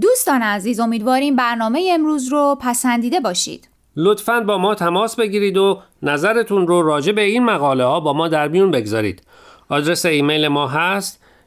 دوستان 0.01 0.43
عزیز 0.43 0.81
امیدواریم 0.81 1.37
برنامه 1.37 1.91
امروز 1.93 2.29
رو 2.29 2.59
پسندیده 2.61 3.21
باشید. 3.21 3.69
لطفا 3.97 4.41
با 4.41 4.59
ما 4.59 4.75
تماس 4.75 5.17
بگیرید 5.17 5.57
و 5.57 5.83
نظرتون 6.03 6.67
رو 6.67 6.83
راجع 6.83 7.13
به 7.13 7.23
این 7.23 7.45
مقاله 7.45 7.85
ها 7.85 8.01
با 8.01 8.13
ما 8.13 8.29
در 8.29 8.49
میون 8.49 8.71
بگذارید. 8.71 9.23
آدرس 9.69 10.07
ایمیل 10.07 10.49
ما 10.49 10.69
هست 10.69 11.22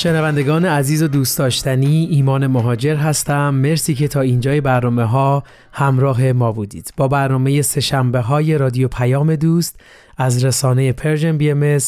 شنوندگان 0.00 0.64
عزیز 0.64 1.02
و 1.02 1.08
دوست 1.08 1.38
داشتنی 1.38 2.08
ایمان 2.10 2.46
مهاجر 2.46 2.96
هستم. 2.96 3.54
مرسی 3.54 3.94
که 3.94 4.08
تا 4.08 4.20
اینجای 4.20 4.60
برنامه 4.60 5.04
ها 5.04 5.42
همراه 5.72 6.32
ما 6.32 6.52
بودید. 6.52 6.92
با 6.96 7.08
برنامه 7.08 7.62
سشنبه 7.62 8.20
های 8.20 8.58
رادیو 8.58 8.88
پیام 8.88 9.36
دوست 9.36 9.80
از 10.16 10.44
رسانه 10.44 10.92
Persian 10.92 11.38
BMS 11.38 11.78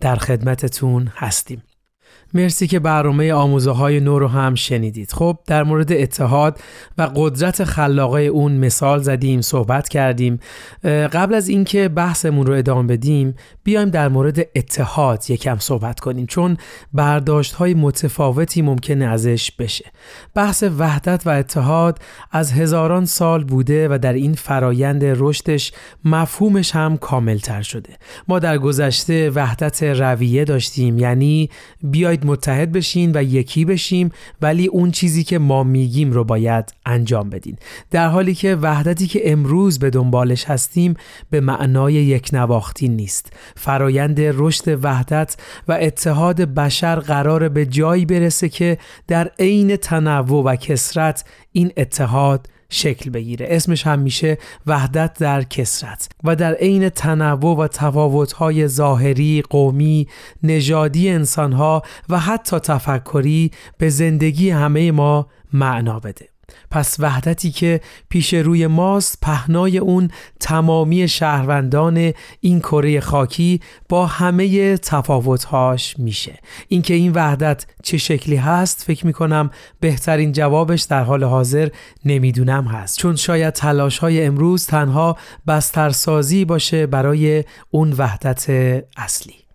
در 0.00 0.16
خدمتتون 0.16 1.08
هستیم. 1.16 1.62
مرسی 2.34 2.66
که 2.66 2.78
برنامه 2.78 3.32
آموزه 3.32 3.70
های 3.70 4.00
نو 4.00 4.18
رو 4.18 4.28
هم 4.28 4.54
شنیدید. 4.54 5.12
خب 5.12 5.38
در 5.46 5.62
مورد 5.62 5.92
اتحاد 5.92 6.60
و 6.98 7.10
قدرت 7.16 7.64
خلاقه 7.64 8.20
اون 8.20 8.52
مثال 8.52 9.02
زدیم 9.02 9.40
صحبت 9.40 9.88
کردیم. 9.88 10.40
قبل 10.84 11.34
از 11.34 11.48
اینکه 11.48 11.88
بحثمون 11.88 12.46
رو 12.46 12.54
ادامه 12.54 12.96
بدیم 12.96 13.34
بیایم 13.64 13.88
در 13.88 14.08
مورد 14.08 14.38
اتحاد 14.56 15.30
یکم 15.30 15.58
صحبت 15.58 16.00
کنیم 16.00 16.26
چون 16.26 16.56
برداشت 16.92 17.52
های 17.52 17.74
متفاوتی 17.74 18.62
ممکنه 18.62 19.04
ازش 19.04 19.52
بشه. 19.52 19.84
بحث 20.34 20.64
وحدت 20.78 21.26
و 21.26 21.30
اتحاد 21.30 21.98
از 22.32 22.52
هزاران 22.52 23.04
سال 23.04 23.44
بوده 23.44 23.88
و 23.90 23.98
در 23.98 24.12
این 24.12 24.34
فرایند 24.34 25.02
رشدش 25.04 25.72
مفهومش 26.04 26.74
هم 26.74 26.96
کاملتر 26.96 27.62
شده. 27.62 27.96
ما 28.28 28.38
در 28.38 28.58
گذشته 28.58 29.30
وحدت 29.30 29.82
رویه 29.82 30.44
داشتیم 30.44 30.98
یعنی 30.98 31.50
بیاید 31.82 32.19
متحد 32.24 32.72
بشین 32.72 33.12
و 33.14 33.22
یکی 33.22 33.64
بشیم 33.64 34.10
ولی 34.42 34.66
اون 34.66 34.90
چیزی 34.90 35.24
که 35.24 35.38
ما 35.38 35.62
میگیم 35.62 36.12
رو 36.12 36.24
باید 36.24 36.72
انجام 36.86 37.30
بدین. 37.30 37.56
در 37.90 38.08
حالی 38.08 38.34
که 38.34 38.54
وحدتی 38.54 39.06
که 39.06 39.32
امروز 39.32 39.78
به 39.78 39.90
دنبالش 39.90 40.44
هستیم 40.44 40.94
به 41.30 41.40
معنای 41.40 41.94
یک 41.94 42.30
نواختی 42.32 42.88
نیست. 42.88 43.32
فرایند 43.56 44.16
رشد 44.20 44.84
وحدت 44.84 45.36
و 45.68 45.78
اتحاد 45.80 46.40
بشر 46.40 46.96
قرار 46.96 47.48
به 47.48 47.66
جایی 47.66 48.06
برسه 48.06 48.48
که 48.48 48.78
در 49.06 49.30
عین 49.38 49.76
تنوع 49.76 50.44
و 50.44 50.56
کسرت 50.56 51.24
این 51.52 51.72
اتحاد 51.76 52.46
شکل 52.70 53.10
بگیره. 53.10 53.46
اسمش 53.50 53.86
هم 53.86 53.98
میشه 53.98 54.38
وحدت 54.66 55.18
در 55.18 55.42
کسرت 55.42 56.08
و 56.24 56.36
در 56.36 56.54
عین 56.54 56.88
تنوع 56.88 57.56
و 57.56 57.68
تفاوت‌های 57.68 58.68
ظاهری، 58.68 59.42
قومی، 59.50 60.08
نژادی 60.42 61.10
انسانها 61.10 61.82
و 62.08 62.18
حتی 62.18 62.58
تفکری 62.58 63.50
به 63.78 63.88
زندگی 63.88 64.50
همه 64.50 64.92
ما 64.92 65.26
معنا 65.52 66.00
بده. 66.00 66.29
پس 66.70 66.96
وحدتی 66.98 67.50
که 67.50 67.80
پیش 68.08 68.34
روی 68.34 68.66
ماست 68.66 69.18
پهنای 69.22 69.78
اون 69.78 70.10
تمامی 70.40 71.08
شهروندان 71.08 72.12
این 72.40 72.60
کره 72.60 73.00
خاکی 73.00 73.60
با 73.88 74.06
همه 74.06 74.76
تفاوتهاش 74.76 75.98
میشه. 75.98 76.38
اینکه 76.68 76.94
این 76.94 77.12
وحدت 77.12 77.66
چه 77.82 77.98
شکلی 77.98 78.36
هست 78.36 78.82
فکر 78.82 79.06
می‌کنم 79.06 79.50
بهترین 79.80 80.32
جوابش 80.32 80.82
در 80.82 81.02
حال 81.02 81.24
حاضر 81.24 81.68
نمی‌دونم 82.04 82.64
هست. 82.64 82.98
چون 82.98 83.16
شاید 83.16 83.54
تلاش 83.54 83.98
های 83.98 84.24
امروز 84.24 84.66
تنها 84.66 85.16
بسترسازی 85.46 86.44
باشه 86.44 86.86
برای 86.86 87.44
اون 87.70 87.92
وحدت 87.92 88.46
اصلی. 88.96 89.49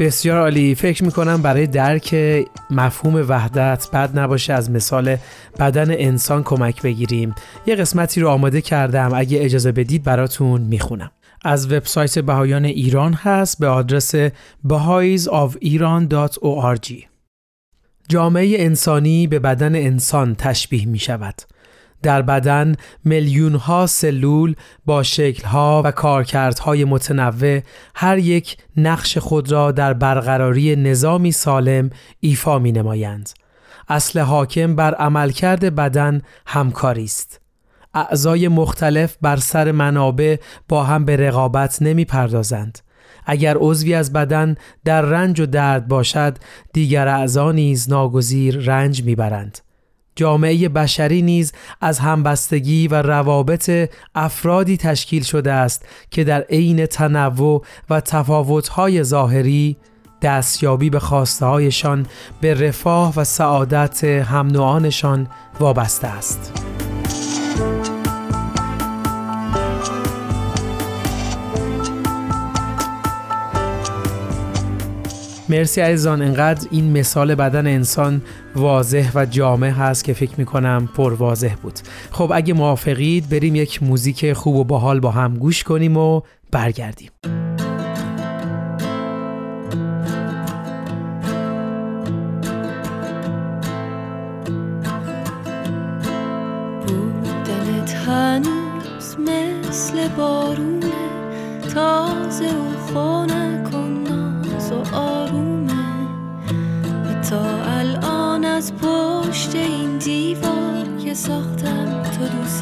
بسیار 0.00 0.38
عالی. 0.38 0.74
فکر 0.74 1.04
می‌کنم 1.04 1.42
برای 1.42 1.66
درک 1.66 2.14
مفهوم 2.70 3.24
وحدت 3.28 3.88
بد 3.92 4.18
نباشه 4.18 4.52
از 4.52 4.70
مثال 4.70 5.16
بدن 5.58 5.90
انسان 5.90 6.42
کمک 6.42 6.82
بگیریم. 6.82 7.34
یه 7.66 7.74
قسمتی 7.74 8.20
رو 8.20 8.28
آماده 8.28 8.60
کردم. 8.60 9.10
اگه 9.14 9.44
اجازه 9.44 9.72
بدید 9.72 10.02
براتون 10.02 10.60
می‌خونم. 10.60 11.10
از 11.44 11.72
وبسایت 11.72 12.18
بهایان 12.18 12.64
ایران 12.64 13.12
هست. 13.12 13.60
به 13.60 13.68
آدرس 13.68 14.14
bahaisofiran.org 14.68 16.92
جامعه 18.08 18.54
انسانی 18.58 19.26
به 19.26 19.38
بدن 19.38 19.74
انسان 19.74 20.34
تشبیه 20.34 20.86
می 20.86 20.98
شود 20.98 21.34
در 22.02 22.22
بدن 22.22 22.74
میلیون 23.04 23.54
ها 23.54 23.86
سلول 23.86 24.54
با 24.86 25.02
شکل 25.02 25.44
ها 25.44 25.82
و 25.84 25.90
کارکردهای 25.90 26.84
متنوع 26.84 27.60
هر 27.94 28.18
یک 28.18 28.56
نقش 28.76 29.18
خود 29.18 29.52
را 29.52 29.72
در 29.72 29.92
برقراری 29.92 30.76
نظامی 30.76 31.32
سالم 31.32 31.90
ایفا 32.20 32.58
می 32.58 32.72
نمایند. 32.72 33.30
اصل 33.88 34.20
حاکم 34.20 34.76
بر 34.76 34.94
عملکرد 34.94 35.74
بدن 35.74 36.22
همکاری 36.46 37.04
است. 37.04 37.40
اعضای 37.94 38.48
مختلف 38.48 39.16
بر 39.22 39.36
سر 39.36 39.72
منابع 39.72 40.36
با 40.68 40.84
هم 40.84 41.04
به 41.04 41.16
رقابت 41.16 41.82
نمی 41.82 42.04
پردازند. 42.04 42.78
اگر 43.26 43.56
عضوی 43.60 43.94
از 43.94 44.12
بدن 44.12 44.54
در 44.84 45.02
رنج 45.02 45.40
و 45.40 45.46
درد 45.46 45.88
باشد 45.88 46.38
دیگر 46.72 47.08
اعضا 47.08 47.52
نیز 47.52 47.90
ناگزیر 47.90 48.58
رنج 48.58 49.04
می‌برند 49.04 49.58
جامعه 50.16 50.68
بشری 50.68 51.22
نیز 51.22 51.52
از 51.80 51.98
همبستگی 51.98 52.88
و 52.88 53.02
روابط 53.02 53.90
افرادی 54.14 54.76
تشکیل 54.76 55.22
شده 55.22 55.52
است 55.52 55.86
که 56.10 56.24
در 56.24 56.40
عین 56.40 56.86
تنوع 56.86 57.64
و 57.90 58.00
تفاوت‌های 58.00 59.04
ظاهری 59.04 59.76
دستیابی 60.22 60.90
به 60.90 60.98
خواسته 60.98 61.46
هایشان 61.46 62.06
به 62.40 62.54
رفاه 62.54 63.12
و 63.16 63.24
سعادت 63.24 64.04
هم 64.04 64.48
وابسته 65.60 66.06
است. 66.06 66.52
مرسی 75.50 75.80
عزیزان 75.80 76.22
انقدر 76.22 76.68
این 76.70 76.98
مثال 76.98 77.34
بدن 77.34 77.66
انسان 77.66 78.22
واضح 78.56 79.10
و 79.14 79.26
جامع 79.26 79.68
هست 79.68 80.04
که 80.04 80.12
فکر 80.12 80.34
می‌کنم 80.38 80.88
پر 80.96 81.12
واضح 81.12 81.54
بود. 81.62 81.78
خب 82.10 82.32
اگه 82.34 82.54
موافقید 82.54 83.28
بریم 83.28 83.54
یک 83.54 83.82
موزیک 83.82 84.32
خوب 84.32 84.56
و 84.56 84.64
باحال 84.64 85.00
با 85.00 85.10
هم 85.10 85.34
گوش 85.34 85.64
کنیم 85.64 85.96
و 85.96 86.20
برگردیم. 86.52 87.10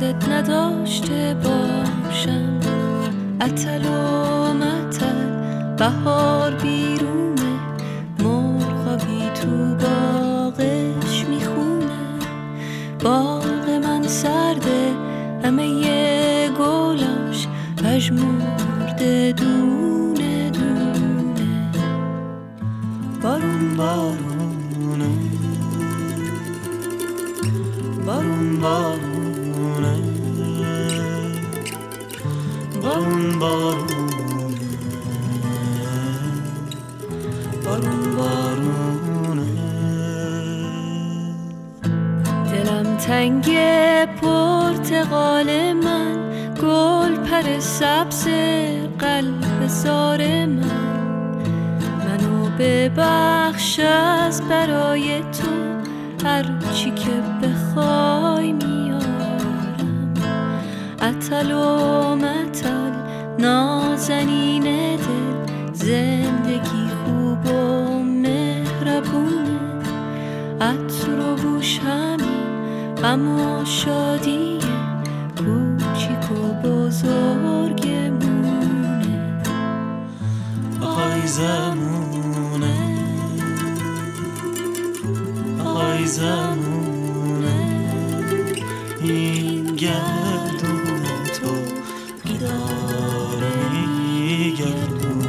دوست 0.01 0.29
نداشته 0.29 1.37
باشم. 1.45 2.61
اتل 3.41 3.85
و 3.85 4.55
متل 4.55 5.77
بهار 5.79 6.55
بیرونه. 6.55 7.53
مرغابی 8.19 9.31
تو 9.35 9.75
باغش 9.75 11.25
می‌خونه. 11.29 12.01
باغ 13.05 13.71
من 13.85 14.03
سرده 14.03 14.93
همه 15.45 16.49
گلاش 16.49 17.49
پژمرده 17.85 19.33
دونه 19.33 19.58
تنگ 43.09 43.59
پرتقال 44.07 45.73
من 45.73 46.17
گل 46.63 47.17
پر 47.17 47.59
سبز 47.59 48.29
قلب 48.99 49.67
زار 49.67 50.47
من. 50.47 51.39
منو 52.05 52.49
ببخش 52.59 53.81
از 53.81 54.49
برای 54.49 55.21
تو 55.21 55.51
هر 56.29 56.45
چی 56.75 56.91
که 56.91 57.11
بخوای 57.43 58.53
میارم. 58.53 60.15
اتل 61.03 61.53
و 61.53 62.17
متل 62.17 62.93
نازنین 63.39 64.63
دل 64.97 65.73
زندگی 65.73 66.89
خوب 67.05 67.55
و 67.55 67.89
مهربونه. 68.03 69.59
عطر 70.61 71.21
و 71.21 71.37
بوش 71.37 71.81
غم 73.03 73.29
و 73.29 73.65
شادی 73.65 74.59
کوچیک 75.37 76.33
و 76.33 76.35
بزرگمونه. 76.63 78.19
آی 80.81 81.27
زمونه. 81.27 82.77
آی 85.65 86.07
زمونه. 86.07 87.59
این 89.01 89.65
گردون 89.77 91.03
تو 91.41 91.53
بیداره 92.25 93.53
گردونه. 94.59 95.29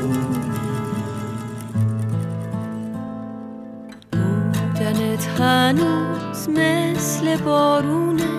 بودنت 4.12 5.28
هنوز 5.40 6.50
بارونه 7.38 8.30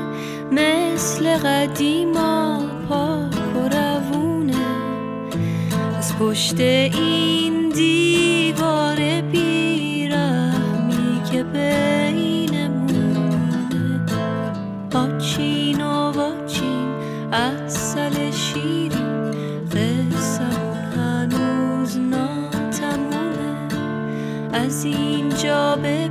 مثل 0.53 1.39
قدیما 1.39 2.61
پاک 2.89 3.57
و 3.57 3.69
روونه. 3.69 4.57
از 5.99 6.19
پشت 6.19 6.61
این 6.61 7.69
دیوار 7.69 8.97
بیرحمی 9.33 11.23
که 11.33 11.43
بینمونه. 11.43 12.81
آچین 14.95 15.81
و 15.81 16.13
واچین 16.13 16.89
اصل 17.33 18.31
شیرین 18.31 19.31
قصمون 19.71 20.77
هنوز 20.97 21.99
از 24.53 24.85
اینجا 24.85 25.77
به 25.77 26.09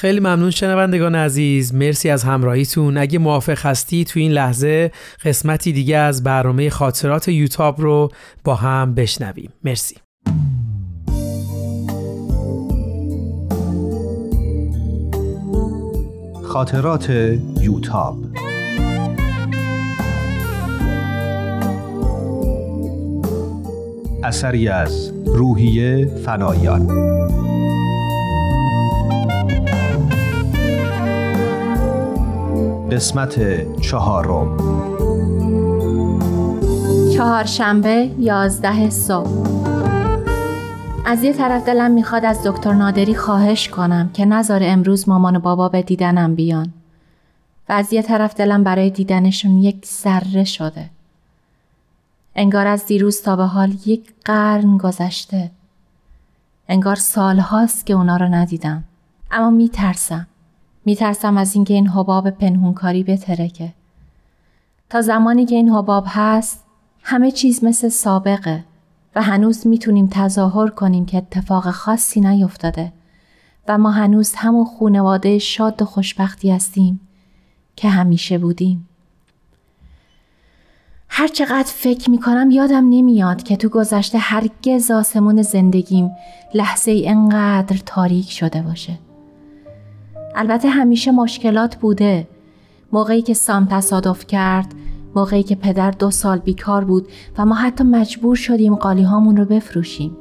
خیلی 0.00 0.20
ممنون 0.20 0.50
شنوندگان 0.50 1.14
عزیز. 1.14 1.74
مرسی 1.74 2.10
از 2.10 2.24
همراهیتون. 2.24 2.98
اگه 2.98 3.18
موافق 3.18 3.66
هستی 3.66 4.04
تو 4.04 4.20
این 4.20 4.32
لحظه 4.32 4.90
قسمتی 5.24 5.72
دیگه 5.72 5.96
از 5.96 6.22
برنامه 6.22 6.70
خاطرات 6.70 7.28
یوتاب 7.28 7.80
رو 7.80 8.08
با 8.44 8.54
هم 8.54 8.94
بشنویم. 8.94 9.52
مرسی. 9.64 9.96
خاطرات 16.42 17.10
یوتاب. 17.60 18.18
اثری 24.24 24.68
از 24.68 25.12
روحیه 25.26 26.10
فنایان. 26.24 27.10
قسمت 32.90 33.36
چهارم. 33.80 34.56
چهارشنبه 37.14 38.10
یازده 38.18 38.90
صبح. 38.90 39.30
از 41.06 41.22
یه 41.22 41.32
طرف 41.32 41.66
دلم 41.66 41.90
می‌خواد 41.90 42.24
از 42.24 42.46
دکتر 42.46 42.72
نادری 42.72 43.14
خواهش 43.14 43.68
کنم 43.68 44.10
که 44.14 44.24
نظر 44.24 44.60
امروز 44.62 45.08
مامان 45.08 45.36
و 45.36 45.40
بابا 45.40 45.68
به 45.68 45.82
دیدنم 45.82 46.34
بیان. 46.34 46.72
و 47.68 47.72
از 47.72 47.92
یه 47.92 48.02
طرف 48.02 48.34
دلم 48.34 48.64
برای 48.64 48.90
دیدنشون 48.90 49.58
یک 49.58 49.86
ذره 49.86 50.44
شده. 50.44 50.90
انگار 52.34 52.66
از 52.66 52.86
دیروز 52.86 53.22
تا 53.22 53.36
به 53.36 53.44
حال 53.44 53.74
یک 53.86 54.12
قرن 54.24 54.78
گذشته. 54.78 55.50
انگار 56.68 56.96
سالهاست 56.96 57.86
که 57.86 57.94
اونا 57.94 58.16
رو 58.16 58.26
ندیدم. 58.26 58.84
اما 59.30 59.50
میترسم. 59.50 60.26
میترسم 60.84 61.36
از 61.36 61.54
اینکه 61.54 61.74
این 61.74 61.88
حباب 61.88 62.30
پنهونکاری 62.30 63.02
بترکه 63.04 63.72
تا 64.90 65.00
زمانی 65.00 65.46
که 65.46 65.54
این 65.54 65.70
حباب 65.70 66.04
هست 66.06 66.64
همه 67.02 67.30
چیز 67.30 67.64
مثل 67.64 67.88
سابقه 67.88 68.64
و 69.14 69.22
هنوز 69.22 69.66
می‌تونیم 69.66 70.08
تظاهر 70.12 70.70
کنیم 70.70 71.06
که 71.06 71.16
اتفاق 71.18 71.70
خاصی 71.70 72.20
نیفتاده 72.20 72.92
و 73.68 73.78
ما 73.78 73.90
هنوز 73.90 74.34
همون 74.34 74.64
خونواده 74.64 75.38
شاد 75.38 75.82
و 75.82 75.84
خوشبختی 75.84 76.50
هستیم 76.50 77.00
که 77.76 77.88
همیشه 77.88 78.38
بودیم. 78.38 78.88
هر 81.08 81.28
چقدر 81.28 81.72
فکر 81.74 82.10
می‌کنم 82.10 82.50
یادم 82.50 82.88
نمیاد 82.88 83.42
که 83.42 83.56
تو 83.56 83.68
گذشته 83.68 84.18
هرگز 84.18 84.90
آسمون 84.90 85.42
زندگیم 85.42 86.10
لحظه 86.54 86.90
ای 86.90 87.08
انقدر 87.08 87.76
تاریک 87.86 88.30
شده 88.30 88.62
باشه. 88.62 88.98
البته 90.40 90.68
همیشه 90.68 91.10
مشکلات 91.10 91.76
بوده. 91.76 92.28
موقعی 92.92 93.22
که 93.22 93.34
سام 93.34 93.66
تصادف 93.70 94.26
کرد، 94.26 94.74
موقعی 95.16 95.42
که 95.42 95.54
پدر 95.54 95.90
دو 95.90 96.10
سال 96.10 96.38
بیکار 96.38 96.84
بود 96.84 97.08
و 97.38 97.46
ما 97.46 97.54
حتی 97.54 97.84
مجبور 97.84 98.36
شدیم 98.36 98.74
قالی 98.74 99.02
هامون 99.02 99.36
رو 99.36 99.44
بفروشیم. 99.44 100.16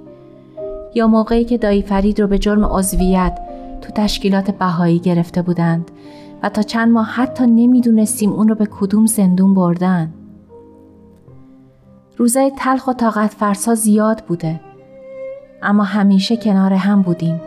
یا 0.95 1.07
موقعی 1.07 1.45
که 1.45 1.57
دایی 1.57 1.81
فرید 1.81 2.21
رو 2.21 2.27
به 2.27 2.39
جرم 2.39 2.65
عضویت 2.65 3.39
تو 3.81 3.91
تشکیلات 3.95 4.51
بهایی 4.51 4.99
گرفته 4.99 5.41
بودند 5.41 5.91
و 6.43 6.49
تا 6.49 6.61
چند 6.61 6.91
ماه 6.91 7.05
حتی 7.05 7.45
نمی‌دونستیم 7.47 8.33
اون 8.33 8.47
رو 8.47 8.55
به 8.55 8.65
کدوم 8.65 9.05
زندون 9.05 9.53
بردن. 9.53 10.13
روزای 12.17 12.51
تلخ 12.57 12.87
و 12.87 12.93
طاقت 12.93 13.29
فرسا 13.33 13.75
زیاد 13.75 14.23
بوده 14.27 14.59
اما 15.61 15.83
همیشه 15.83 16.37
کنار 16.37 16.73
هم 16.73 17.01
بودیم 17.01 17.41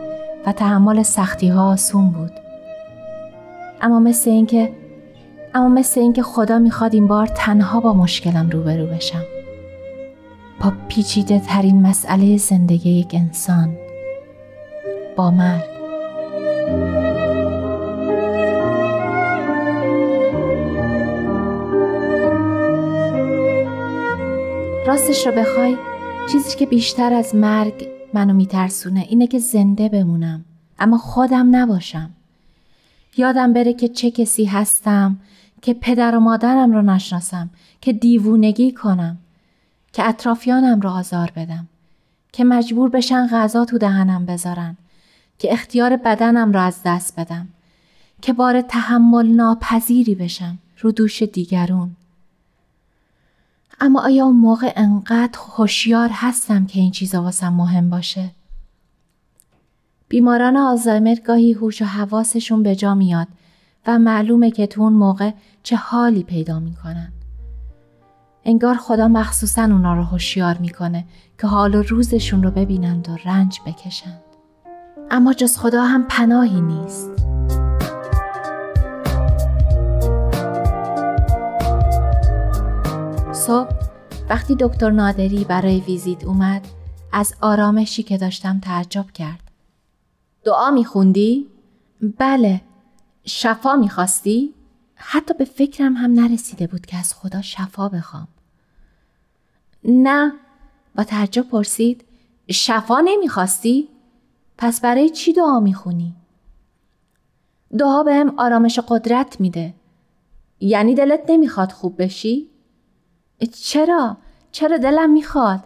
و 0.45 0.51
تحمل 0.51 1.03
سختی 1.03 1.47
ها 1.47 1.71
آسون 1.71 2.09
بود 2.09 2.42
اما 3.83 3.99
مثل 3.99 4.29
اینکه 4.29 4.69
اما 5.53 5.67
مثل 5.69 5.99
اینکه 5.99 6.23
خدا 6.23 6.59
می‌خواد 6.59 6.93
این 6.93 7.07
بار 7.07 7.27
تنها 7.27 7.79
با 7.79 7.93
مشکلم 7.93 8.49
روبرو 8.49 8.85
بشم. 8.85 9.23
با 10.63 10.73
پیچیده 10.87 11.39
ترین 11.39 11.81
مسئله 11.81 12.37
زندگی 12.37 12.89
یک 12.89 13.11
انسان. 13.13 13.77
با 15.15 15.31
مرگ. 15.31 15.63
راستش 24.87 25.27
رو 25.27 25.33
بخوای 25.33 25.77
چیزی 26.31 26.57
که 26.57 26.65
بیشتر 26.65 27.13
از 27.13 27.35
مرگ 27.35 27.87
منو 28.13 28.33
میترسونه 28.33 29.05
اینه 29.09 29.27
که 29.27 29.39
زنده 29.39 29.89
بمونم. 29.89 30.45
اما 30.79 30.97
خودم 30.97 31.55
نباشم. 31.55 32.09
یادم 33.17 33.53
بره 33.53 33.73
که 33.73 33.87
چه 33.87 34.11
کسی 34.11 34.45
هستم 34.45 35.19
که 35.61 35.73
پدر 35.73 36.15
و 36.15 36.19
مادرم 36.19 36.71
رو 36.71 36.81
نشناسم 36.81 37.49
که 37.81 37.93
دیوونگی 37.93 38.71
کنم 38.71 39.17
که 39.93 40.09
اطرافیانم 40.09 40.81
رو 40.81 40.89
آزار 40.89 41.31
بدم 41.35 41.67
که 42.31 42.43
مجبور 42.43 42.89
بشن 42.89 43.27
غذا 43.27 43.65
تو 43.65 43.77
دهنم 43.77 44.25
بذارن 44.25 44.77
که 45.39 45.53
اختیار 45.53 45.97
بدنم 45.97 46.51
رو 46.51 46.59
از 46.59 46.79
دست 46.85 47.19
بدم 47.19 47.47
که 48.21 48.33
بار 48.33 48.61
تحمل 48.61 49.27
ناپذیری 49.27 50.15
بشم 50.15 50.57
رو 50.79 50.91
دوش 50.91 51.23
دیگرون 51.23 51.95
اما 53.79 54.01
آیا 54.01 54.25
اون 54.25 54.35
موقع 54.35 54.73
انقدر 54.75 55.39
هوشیار 55.55 56.09
هستم 56.13 56.65
که 56.65 56.79
این 56.79 56.91
چیزا 56.91 57.23
واسم 57.23 57.53
مهم 57.53 57.89
باشه؟ 57.89 58.29
بیماران 60.13 60.57
آلزایمر 60.57 61.15
گاهی 61.25 61.53
هوش 61.53 61.81
و 61.81 61.85
حواسشون 61.85 62.63
به 62.63 62.75
جا 62.75 62.95
میاد 62.95 63.27
و 63.87 63.99
معلومه 63.99 64.51
که 64.51 64.67
تو 64.67 64.81
اون 64.81 64.93
موقع 64.93 65.31
چه 65.63 65.75
حالی 65.75 66.23
پیدا 66.23 66.59
می‌کنن. 66.59 67.13
انگار 68.45 68.75
خدا 68.75 69.07
مخصوصا 69.07 69.63
اونا 69.63 69.95
رو 69.95 70.03
هوشیار 70.03 70.57
می‌کنه 70.57 71.05
که 71.41 71.47
حال 71.47 71.75
و 71.75 71.81
روزشون 71.81 72.43
رو 72.43 72.51
ببینند 72.51 73.09
و 73.09 73.29
رنج 73.29 73.59
بکشند. 73.65 74.21
اما 75.11 75.33
جز 75.33 75.57
خدا 75.57 75.83
هم 75.83 76.05
پناهی 76.09 76.61
نیست. 76.61 77.11
صبح 83.31 83.69
وقتی 84.29 84.55
دکتر 84.59 84.89
نادری 84.89 85.43
برای 85.43 85.79
ویزیت 85.79 86.23
اومد 86.23 86.67
از 87.11 87.33
آرامشی 87.41 88.03
که 88.03 88.17
داشتم 88.17 88.59
تعجب 88.59 89.05
کرد. 89.13 89.42
دعا 90.43 90.71
میخوندی؟ 90.71 91.47
بله. 92.17 92.61
شفا 93.25 93.75
می‌خواستی؟ 93.75 94.53
حتی 94.95 95.33
به 95.33 95.45
فکرم 95.45 95.93
هم 95.93 96.13
نرسیده 96.13 96.67
بود 96.67 96.85
که 96.85 96.97
از 96.97 97.13
خدا 97.13 97.41
شفا 97.41 97.89
بخوام. 97.89 98.27
نه. 99.83 100.33
با 100.95 101.03
تعجب 101.03 101.41
پرسید 101.41 102.05
شفا 102.51 102.99
نمی‌خواستی؟ 102.99 103.89
پس 104.57 104.81
برای 104.81 105.09
چی 105.09 105.33
دعا 105.33 105.59
می‌خونی؟ 105.59 106.15
دعا 107.77 108.03
بهم 108.03 108.39
آرامش 108.39 108.79
قدرت 108.87 109.41
میده. 109.41 109.73
یعنی 110.59 110.95
دلت 110.95 111.23
نمی‌خواد 111.29 111.71
خوب 111.71 112.01
بشی؟ 112.03 112.49
چرا؟ 113.53 114.17
چرا 114.51 114.77
دلم 114.77 115.09
می‌خواد؟ 115.09 115.63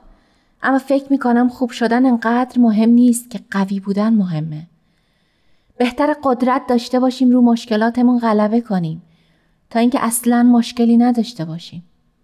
اما 0.63 0.79
فکر 0.79 1.05
می‌کنم 1.09 1.49
خوب 1.49 1.69
شدن 1.71 2.05
انقدر 2.05 2.59
مهم 2.59 2.89
نیست 2.89 3.29
که 3.29 3.39
قوی 3.51 3.79
بودن 3.79 4.13
مهمه. 4.13 4.67
بهتر 5.77 6.15
قدرت 6.23 6.61
داشته 6.67 6.99
باشیم 6.99 7.31
رو 7.31 7.41
مشکلاتمون 7.41 8.19
غلبه 8.19 8.61
کنیم 8.61 9.01
تا 9.69 9.79
اینکه 9.79 10.05
اصلا 10.05 10.43
مشکلی 10.43 10.97
نداشته 10.97 11.45
باشیم. 11.45 11.83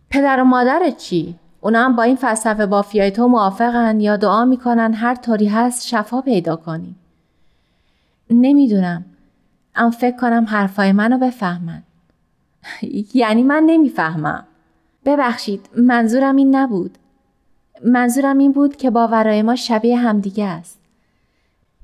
پدر 0.10 0.41
و 0.41 0.43
مادرت 0.43 0.98
چی؟ 0.98 1.36
اونا 1.62 1.86
هم 1.86 1.96
با 1.96 2.04
این 2.04 2.15
فلسفه 2.15 2.65
بافیای 2.65 3.12
تو 3.12 3.28
موافقن 3.28 4.00
یا 4.00 4.17
دعا 4.17 4.46
می‌کنن 4.46 4.93
هر 4.93 5.15
طوری 5.15 5.48
هست 5.48 5.88
شفا 5.88 6.22
پیدا 6.22 6.56
کنیم. 6.56 6.96
نمی‌دونم. 8.30 9.06
اما 9.76 9.91
فکر 9.91 10.17
کنم 10.17 10.46
حرفای 10.48 10.91
منو 10.91 11.17
بفهمن. 11.17 11.84
یعنی 13.13 13.43
من 13.43 13.63
نمی‌فهمم. 13.65 14.46
ببخشید 15.06 15.69
منظورم 15.78 16.36
این 16.36 16.56
نبود. 16.56 16.98
منظورم 17.86 18.38
این 18.38 18.52
بود 18.52 18.76
که 18.76 18.90
باورای 18.90 19.42
ما 19.42 19.56
شبیه 19.56 19.98
همدیگه 19.98 20.46
است. 20.46 20.80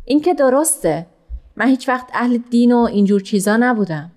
این 0.06 0.21
که 0.21 0.34
درسته. 0.34 1.06
من 1.56 1.67
هیچ 1.67 1.89
وقت 1.89 2.08
اهل 2.13 2.38
دین 2.38 2.71
و 2.71 2.78
اینجور 2.78 3.21
چیزا 3.21 3.58
نبودم. 3.58 4.12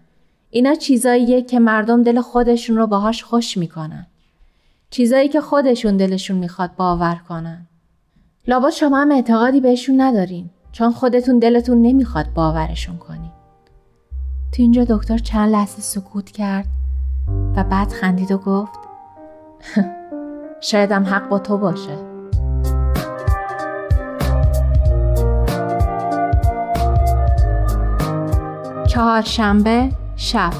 اینا 0.51 0.75
چیزاییه 0.75 1.43
که 1.43 1.59
مردم 1.59 2.03
دل 2.03 2.21
خودشون 2.21 2.77
رو 2.77 2.87
باهاش 2.87 3.25
خوش 3.25 3.57
می‌کنن. 3.57 4.07
چیزایی 4.91 5.29
که 5.29 5.41
خودشون 5.41 5.97
دلشون 5.97 6.37
می‌خواد 6.37 6.77
باور 6.77 7.21
کنن. 7.29 7.67
لابد 8.49 8.71
شما 8.71 9.01
هم 9.01 9.13
اعتقادی 9.13 9.61
بهشون 9.61 10.01
ندارین 10.01 10.51
چون 10.73 10.91
خودتون 10.91 11.39
دلتون 11.39 11.83
نمی‌خواد 11.83 12.27
باورشون 12.35 12.97
کنین. 12.97 13.31
تو 14.53 14.63
اینجا 14.63 14.85
دکتر 14.85 15.19
چند 15.19 15.53
لحظه 15.53 15.83
سکوت 15.83 16.31
کرد 16.31 16.67
و 17.57 17.65
بعد 17.65 17.89
خندید 17.89 18.33
و 18.33 18.39
گفت 18.39 18.79
شایدم 20.63 21.05
حق 21.05 21.29
با 21.29 21.39
تو 21.39 21.59
باشه. 21.59 21.99
چهارشنبه 28.89 29.89
شب. 30.17 30.53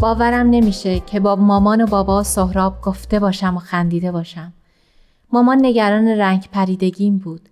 باورم 0.00 0.50
نمیشه 0.50 1.00
که 1.00 1.20
با 1.20 1.36
مامان 1.36 1.80
و 1.80 1.86
بابا 1.86 2.22
سهراب 2.22 2.80
گفته 2.82 3.18
باشم 3.18 3.56
و 3.56 3.58
خندیده 3.58 4.12
باشم. 4.12 4.52
مامان 5.32 5.58
نگران 5.66 6.08
رنگ 6.08 6.48
پریدگیم 6.52 7.18
بود. 7.18 7.48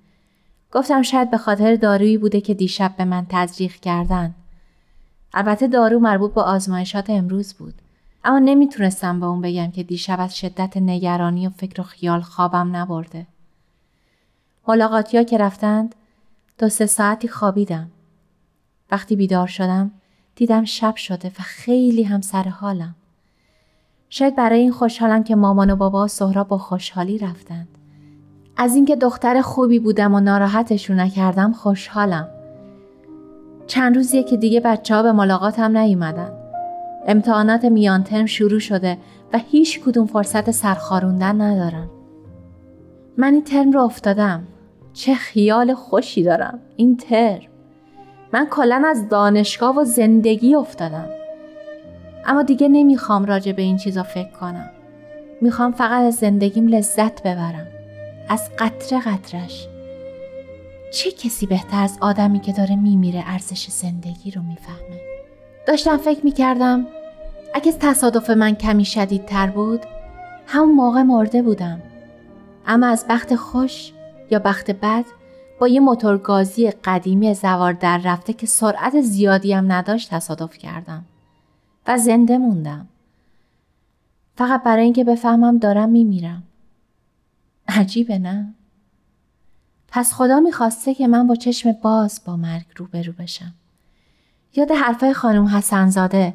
گفتم 0.72 1.02
شاید 1.02 1.30
به 1.30 1.38
خاطر 1.38 1.76
دارویی 1.76 2.18
بوده 2.18 2.40
که 2.40 2.54
دیشب 2.54 2.94
به 2.98 3.04
من 3.04 3.26
تزریق 3.28 3.72
کردن. 3.72 4.34
البته 5.34 5.66
دارو 5.66 5.98
مربوط 5.98 6.34
به 6.34 6.40
آزمایشات 6.42 7.10
امروز 7.10 7.54
بود. 7.54 7.74
اما 8.26 8.38
نمی‌تونستم 8.38 9.20
به 9.20 9.26
اون 9.26 9.40
بگم 9.40 9.70
که 9.70 9.82
دیشب 9.82 10.16
از 10.20 10.38
شدت 10.38 10.76
نگرانی 10.76 11.46
و 11.46 11.50
فکر 11.50 11.80
و 11.80 11.84
خیال 11.84 12.20
خوابم 12.20 12.76
نبرده. 12.76 13.26
ملاقاتی 14.68 15.16
ها 15.16 15.22
که 15.22 15.38
رفتند 15.38 15.94
دو 16.58 16.68
سه 16.68 16.86
ساعتی 16.86 17.28
خوابیدم. 17.28 17.90
وقتی 18.90 19.16
بیدار 19.16 19.46
شدم 19.46 19.90
دیدم 20.34 20.64
شب 20.64 20.96
شده 20.96 21.28
و 21.28 21.42
خیلی 21.42 22.02
هم 22.02 22.20
سر 22.20 22.42
حالم. 22.42 22.94
شاید 24.08 24.36
برای 24.36 24.60
این 24.60 24.72
خوشحالم 24.72 25.24
که 25.24 25.36
مامان 25.36 25.70
و 25.70 25.76
بابا 25.76 26.04
و 26.04 26.08
سهراب 26.08 26.48
با 26.48 26.58
خوشحالی 26.58 27.18
رفتند. 27.18 27.68
از 28.56 28.74
اینکه 28.74 28.96
دختر 28.96 29.40
خوبی 29.40 29.78
بودم 29.78 30.14
و 30.14 30.20
ناراحتشون 30.20 31.00
نکردم 31.00 31.52
خوشحالم. 31.52 32.28
چند 33.66 33.96
روزیه 33.96 34.22
که 34.22 34.36
دیگه 34.36 34.60
بچه 34.60 34.94
ها 34.94 35.02
به 35.02 35.12
ملاقاتم 35.12 35.76
نیومدن. 35.76 36.45
امتحانات 37.06 37.64
میان 37.64 38.04
ترم 38.04 38.26
شروع 38.26 38.58
شده 38.58 38.98
و 39.32 39.38
هیچ 39.38 39.80
کدوم 39.80 40.06
فرصت 40.06 40.50
سرخاروندن 40.50 41.40
ندارم. 41.40 41.90
من 43.16 43.32
این 43.32 43.44
ترم 43.44 43.72
رو 43.72 43.80
افتادم. 43.80 44.46
چه 44.92 45.14
خیال 45.14 45.74
خوشی 45.74 46.22
دارم. 46.22 46.58
این 46.76 46.96
ترم. 46.96 47.40
من 48.32 48.46
کلا 48.46 48.82
از 48.86 49.08
دانشگاه 49.08 49.78
و 49.78 49.84
زندگی 49.84 50.54
افتادم. 50.54 51.08
اما 52.24 52.42
دیگه 52.42 52.68
نمی‌خوام 52.68 53.24
راجع 53.24 53.52
به 53.52 53.62
این 53.62 53.76
چیزا 53.76 54.02
فکر 54.02 54.30
کنم. 54.40 54.70
می‌خوام 55.40 55.72
فقط 55.72 56.02
از 56.02 56.14
زندگیم 56.14 56.68
لذت 56.68 57.22
ببرم. 57.22 57.66
از 58.28 58.50
قطره 58.58 59.00
قطرش. 59.00 59.68
چه 60.92 61.10
کسی 61.10 61.46
بهتر 61.46 61.82
از 61.82 61.98
آدمی 62.00 62.40
که 62.40 62.52
داره 62.52 62.76
میمیره 62.76 63.24
ارزش 63.26 63.66
زندگی 63.70 64.30
رو 64.30 64.42
می‌فهمه؟ 64.42 65.00
داشتم 65.66 65.96
فکر 65.96 66.24
می‌کردم 66.24 66.86
اگه 67.56 67.72
تصادف 67.72 68.30
من 68.30 68.54
کمی 68.54 68.84
شدیدتر 68.84 69.46
بود 69.46 69.80
همون 70.46 70.74
موقع 70.74 71.02
مرده 71.02 71.42
بودم. 71.42 71.82
اما 72.66 72.86
از 72.86 73.04
بخت 73.08 73.34
خوش 73.34 73.92
یا 74.30 74.38
بخت 74.38 74.70
بد 74.70 75.04
با 75.60 75.68
یه 75.68 75.80
موتورگازی 75.80 76.70
قدیمی 76.70 77.34
زوار 77.34 77.72
در 77.72 78.00
رفته 78.04 78.32
که 78.32 78.46
سرعت 78.46 79.00
زیادی 79.00 79.52
هم 79.52 79.72
نداشت 79.72 80.10
تصادف 80.10 80.58
کردم 80.58 81.04
و 81.86 81.98
زنده 81.98 82.38
موندم. 82.38 82.88
فقط 84.36 84.62
برای 84.62 84.84
اینکه 84.84 85.04
بفهمم 85.04 85.58
دارم 85.58 85.88
میمیرم. 85.88 86.42
عجیبه 87.68 88.18
نه؟ 88.18 88.54
پس 89.88 90.12
خدا 90.12 90.40
می‌خواسته 90.40 90.94
که 90.94 91.06
من 91.06 91.26
با 91.26 91.34
چشم 91.34 91.72
باز 91.72 92.20
با 92.26 92.36
مرگ 92.36 92.66
روبرو 92.76 93.12
بشم. 93.12 93.54
یاد 94.54 94.72
حرفای 94.72 95.12
خانم 95.12 95.46
حسنزاده 95.46 96.34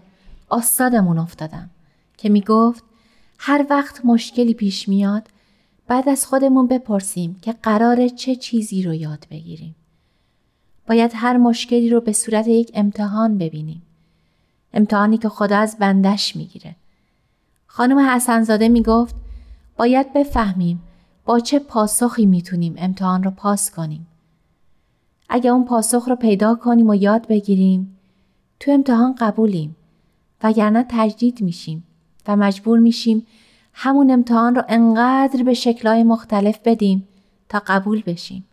استادمون 0.52 1.18
افتادم 1.18 1.70
که 2.18 2.30
می‌گفت 2.30 2.84
هر 3.38 3.66
وقت 3.70 4.06
مشکلی 4.06 4.54
پیش 4.54 4.90
میاد 4.90 5.28
بعد 5.88 6.10
از 6.10 6.26
خودمون 6.26 6.68
بپرسیم 6.68 7.40
که 7.42 7.54
قرار 7.54 8.08
چه 8.08 8.36
چیزی 8.36 8.84
رو 8.84 8.94
یاد 8.94 9.28
بگیریم. 9.32 9.76
باید 10.88 11.12
هر 11.16 11.38
مشکلی 11.38 11.90
رو 11.90 12.02
به 12.02 12.12
صورت 12.14 12.48
یک 12.48 12.72
امتحان 12.74 13.38
ببینیم. 13.38 13.82
امتحانی 14.74 15.18
که 15.18 15.30
خدا 15.30 15.58
از 15.58 15.78
بندش 15.80 16.36
می‌گیره. 16.36 16.76
خانم 17.68 18.00
حسنزاده 18.00 18.70
می‌گفت 18.70 19.16
باید 19.78 20.14
بفهمیم 20.14 20.82
با 21.26 21.40
چه 21.40 21.60
پاسخی 21.60 22.26
می‌تونیم 22.26 22.76
امتحان 22.78 23.24
رو 23.24 23.32
پاس 23.32 23.72
کنیم. 23.72 24.08
اگه 25.30 25.50
اون 25.50 25.66
پاسخ 25.66 26.08
رو 26.08 26.16
پیدا 26.16 26.56
کنیم 26.56 26.90
و 26.90 26.96
یاد 26.96 27.28
بگیریم 27.28 27.98
تو 28.60 28.72
امتحان 28.72 29.16
قبولیم 29.16 29.76
وگرنه 30.44 30.86
تجدید 30.90 31.42
میشیم 31.42 31.84
و 32.28 32.36
مجبور 32.36 32.80
میشیم 32.80 33.26
همون 33.74 34.12
امتحان 34.12 34.56
رو 34.56 34.64
انقدر 34.70 35.44
به 35.44 35.54
شکلهای 35.54 36.04
مختلف 36.04 36.60
بدیم 36.66 37.08
تا 37.50 37.62
قبول 37.68 38.02
بشیم. 38.06 38.46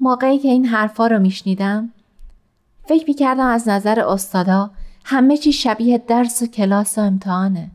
موقعی 0.00 0.38
که 0.38 0.48
این 0.48 0.66
حرفا 0.66 1.06
رو 1.06 1.18
میشنیدم 1.18 1.90
فکر 2.84 3.04
می‌کردم 3.08 3.46
از 3.46 3.68
نظر 3.68 4.00
استادا 4.00 4.70
همه 5.04 5.36
چی 5.36 5.52
شبیه 5.52 5.98
درس 5.98 6.42
و 6.42 6.46
کلاس 6.46 6.98
و 6.98 7.00
امتحانه. 7.00 7.70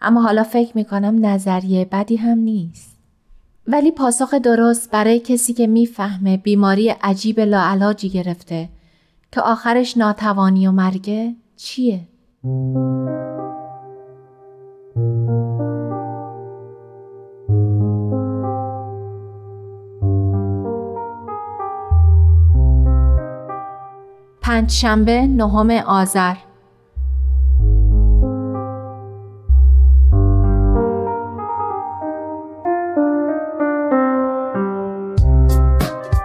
اما 0.00 0.22
حالا 0.22 0.42
فکر 0.42 0.76
می‌کنم 0.76 1.26
نظریه 1.26 1.84
بدی 1.84 2.16
هم 2.16 2.38
نیست. 2.38 2.96
ولی 3.66 3.90
پاسخ 3.90 4.34
درست 4.34 4.90
برای 4.90 5.20
کسی 5.20 5.52
که 5.52 5.66
می‌فهمه 5.66 6.36
بیماری 6.36 6.88
عجیب 6.88 7.40
لاعلاجی 7.40 8.08
گرفته 8.08 8.68
که 9.32 9.40
آخرش 9.40 9.96
ناتوانی 9.96 10.66
و 10.66 10.72
مرگه 10.72 11.34
چیه؟ 11.56 12.00
پنجشنبه 24.40 25.26
نهم 25.26 25.70
آذر 25.70 26.34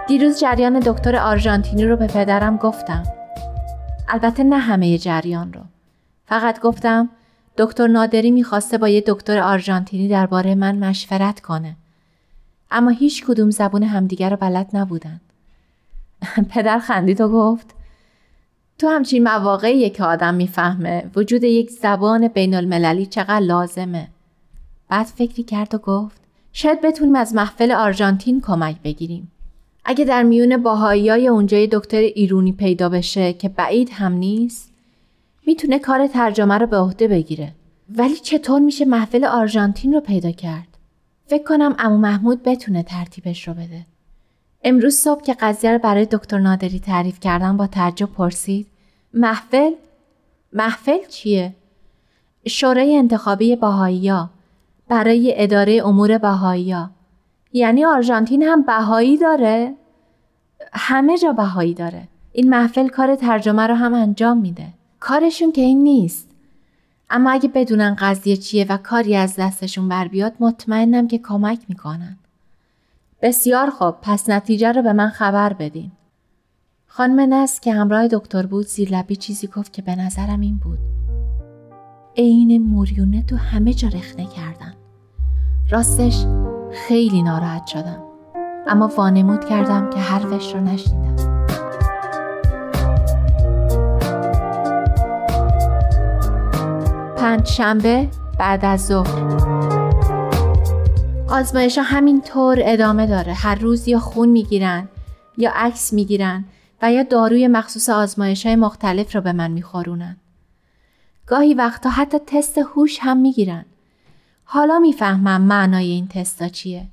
دیروز 0.08 0.40
جریان 0.40 0.80
دکتر 0.80 1.16
آرژانتینی 1.16 1.84
رو 1.84 1.96
به 1.96 2.06
پدرم 2.06 2.56
گفتم. 2.56 3.02
البته 4.08 4.44
نه 4.44 4.58
همه 4.58 4.98
جریان 4.98 5.52
رو. 5.52 5.71
فقط 6.26 6.60
گفتم 6.60 7.08
دکتر 7.58 7.86
نادری 7.86 8.30
می‌خواسته 8.30 8.78
با 8.78 8.88
یه 8.88 9.04
دکتر 9.06 9.38
آرژانتینی 9.38 10.08
درباره 10.08 10.54
من 10.54 10.78
مشورت 10.78 11.40
کنه. 11.40 11.76
اما 12.70 12.90
هیچ 12.90 13.24
کدوم 13.24 13.50
زبون 13.50 13.82
همدیگر 13.82 14.30
رو 14.30 14.36
بلد 14.36 14.70
نبودن. 14.72 15.20
پدر 16.50 16.78
خندید 16.78 17.20
و 17.20 17.28
گفت 17.28 17.74
تو 18.78 18.88
همچین 18.88 19.22
مواقعی 19.22 19.90
که 19.90 20.04
آدم 20.04 20.34
می‌فهمه 20.34 21.10
وجود 21.16 21.44
یک 21.44 21.70
زبان 21.70 22.28
بین 22.28 22.54
المللی 22.54 23.06
چقدر 23.06 23.40
لازمه. 23.40 24.08
بعد 24.88 25.06
فکری 25.06 25.42
کرد 25.42 25.74
و 25.74 25.78
گفت 25.78 26.20
شاید 26.52 26.80
بتونیم 26.80 27.14
از 27.14 27.34
محفل 27.34 27.72
آرژانتین 27.72 28.40
کمک 28.40 28.76
بگیریم. 28.84 29.32
اگه 29.84 30.04
در 30.04 30.22
میون 30.22 30.56
باهایی 30.62 31.08
های 31.08 31.28
اونجای 31.28 31.68
دکتر 31.72 31.98
ایرونی 31.98 32.52
پیدا 32.52 32.88
بشه 32.88 33.32
که 33.32 33.48
بعید 33.48 33.90
هم 33.92 34.12
نیست 34.12 34.71
می‌تونه 35.46 35.78
کار 35.78 36.06
ترجمه 36.06 36.58
رو 36.58 36.66
به 36.66 36.78
عهده 36.78 37.08
بگیره. 37.08 37.52
ولی 37.96 38.14
چطور 38.14 38.60
میشه 38.60 38.84
محفل 38.84 39.24
آرژانتین 39.24 39.92
رو 39.92 40.00
پیدا 40.00 40.30
کرد؟ 40.30 40.68
فکر 41.26 41.44
کنم 41.44 41.74
امو 41.78 41.98
محمود 41.98 42.42
بتونه 42.42 42.82
ترتیبش 42.82 43.48
رو 43.48 43.54
بده. 43.54 43.86
امروز 44.64 44.94
صبح 44.94 45.22
که 45.22 45.34
قضیه 45.34 45.72
رو 45.72 45.78
برای 45.78 46.06
دکتر 46.06 46.38
نادری 46.38 46.80
تعریف 46.80 47.20
کردم 47.20 47.56
با 47.56 47.66
تعجب 47.66 48.06
پرسید 48.06 48.66
محفل؟ 49.14 49.70
محفل 50.52 50.98
چیه؟ 51.08 51.54
شورای 52.46 52.96
انتخابی 52.96 53.56
باهایا 53.56 54.30
برای 54.88 55.34
اداره 55.36 55.82
امور 55.84 56.18
باهایا 56.18 56.90
یعنی 57.52 57.84
آرژانتین 57.84 58.42
هم 58.42 58.62
بهایی 58.62 59.16
داره؟ 59.16 59.74
همه 60.72 61.18
جا 61.18 61.32
بهایی 61.32 61.74
داره. 61.74 62.08
این 62.32 62.50
محفل 62.50 62.88
کار 62.88 63.16
ترجمه 63.16 63.66
رو 63.66 63.74
هم 63.74 63.94
انجام 63.94 64.38
میده. 64.38 64.66
کارشون 65.02 65.52
که 65.52 65.60
این 65.60 65.82
نیست. 65.82 66.28
اما 67.10 67.30
اگه 67.30 67.48
بدونن 67.48 67.96
قضیه 67.98 68.36
چیه 68.36 68.66
و 68.68 68.76
کاری 68.76 69.16
از 69.16 69.36
دستشون 69.36 69.88
بر 69.88 70.08
بیاد 70.08 70.32
مطمئنم 70.40 71.08
که 71.08 71.18
کمک 71.18 71.58
می‌کنن. 71.68 72.16
بسیار 73.22 73.70
خوب 73.70 73.94
پس 74.02 74.30
نتیجه 74.30 74.72
رو 74.72 74.82
به 74.82 74.92
من 74.92 75.08
خبر 75.08 75.52
بدین. 75.52 75.90
خانم 76.86 77.34
نس 77.34 77.60
که 77.60 77.74
همراه 77.74 78.08
دکتر 78.08 78.46
بود 78.46 78.66
زیر 78.66 78.98
لبی 78.98 79.16
چیزی 79.16 79.46
گفت 79.46 79.72
که 79.72 79.82
به 79.82 79.96
نظرم 79.96 80.40
این 80.40 80.56
بود. 80.56 80.78
عین 82.16 82.62
موریونه 82.62 83.22
تو 83.22 83.36
همه 83.36 83.74
جا 83.74 83.88
رخنه 83.88 84.26
کردن. 84.26 84.74
راستش 85.70 86.24
خیلی 86.72 87.22
ناراحت 87.22 87.66
شدم. 87.66 88.02
اما 88.66 88.86
وانمود 88.96 89.44
کردم 89.44 89.90
که 89.90 89.98
حرفش 89.98 90.54
رو 90.54 90.60
نشنیدم. 90.60 91.31
پنج 97.22 97.46
شنبه 97.46 98.08
بعد 98.38 98.64
از 98.64 98.86
ظهر. 98.86 99.20
آزمایش 101.28 101.78
ها 101.78 101.84
همینطور 101.84 102.58
ادامه 102.60 103.06
داره. 103.06 103.32
هر 103.32 103.54
روز 103.54 103.88
یا 103.88 103.98
خون 103.98 104.28
می‌گیرن 104.28 104.88
یا 105.38 105.52
عکس 105.54 105.92
می‌گیرن 105.92 106.44
و 106.82 106.92
یا 106.92 107.02
داروی 107.02 107.48
مخصوص 107.48 107.90
آزمایش 107.90 108.46
های 108.46 108.56
مختلف 108.56 109.14
رو 109.14 109.20
به 109.20 109.32
من 109.32 109.50
میخورونن. 109.50 110.16
گاهی 111.26 111.54
وقتا 111.54 111.90
حتی 111.90 112.18
تست 112.18 112.58
هوش 112.58 112.98
هم 113.00 113.16
می‌گیرن. 113.16 113.64
حالا 114.44 114.78
می‌فهمم 114.78 115.40
معنای 115.40 115.90
این 115.90 116.08
تستا 116.08 116.48
چیه. 116.48 116.86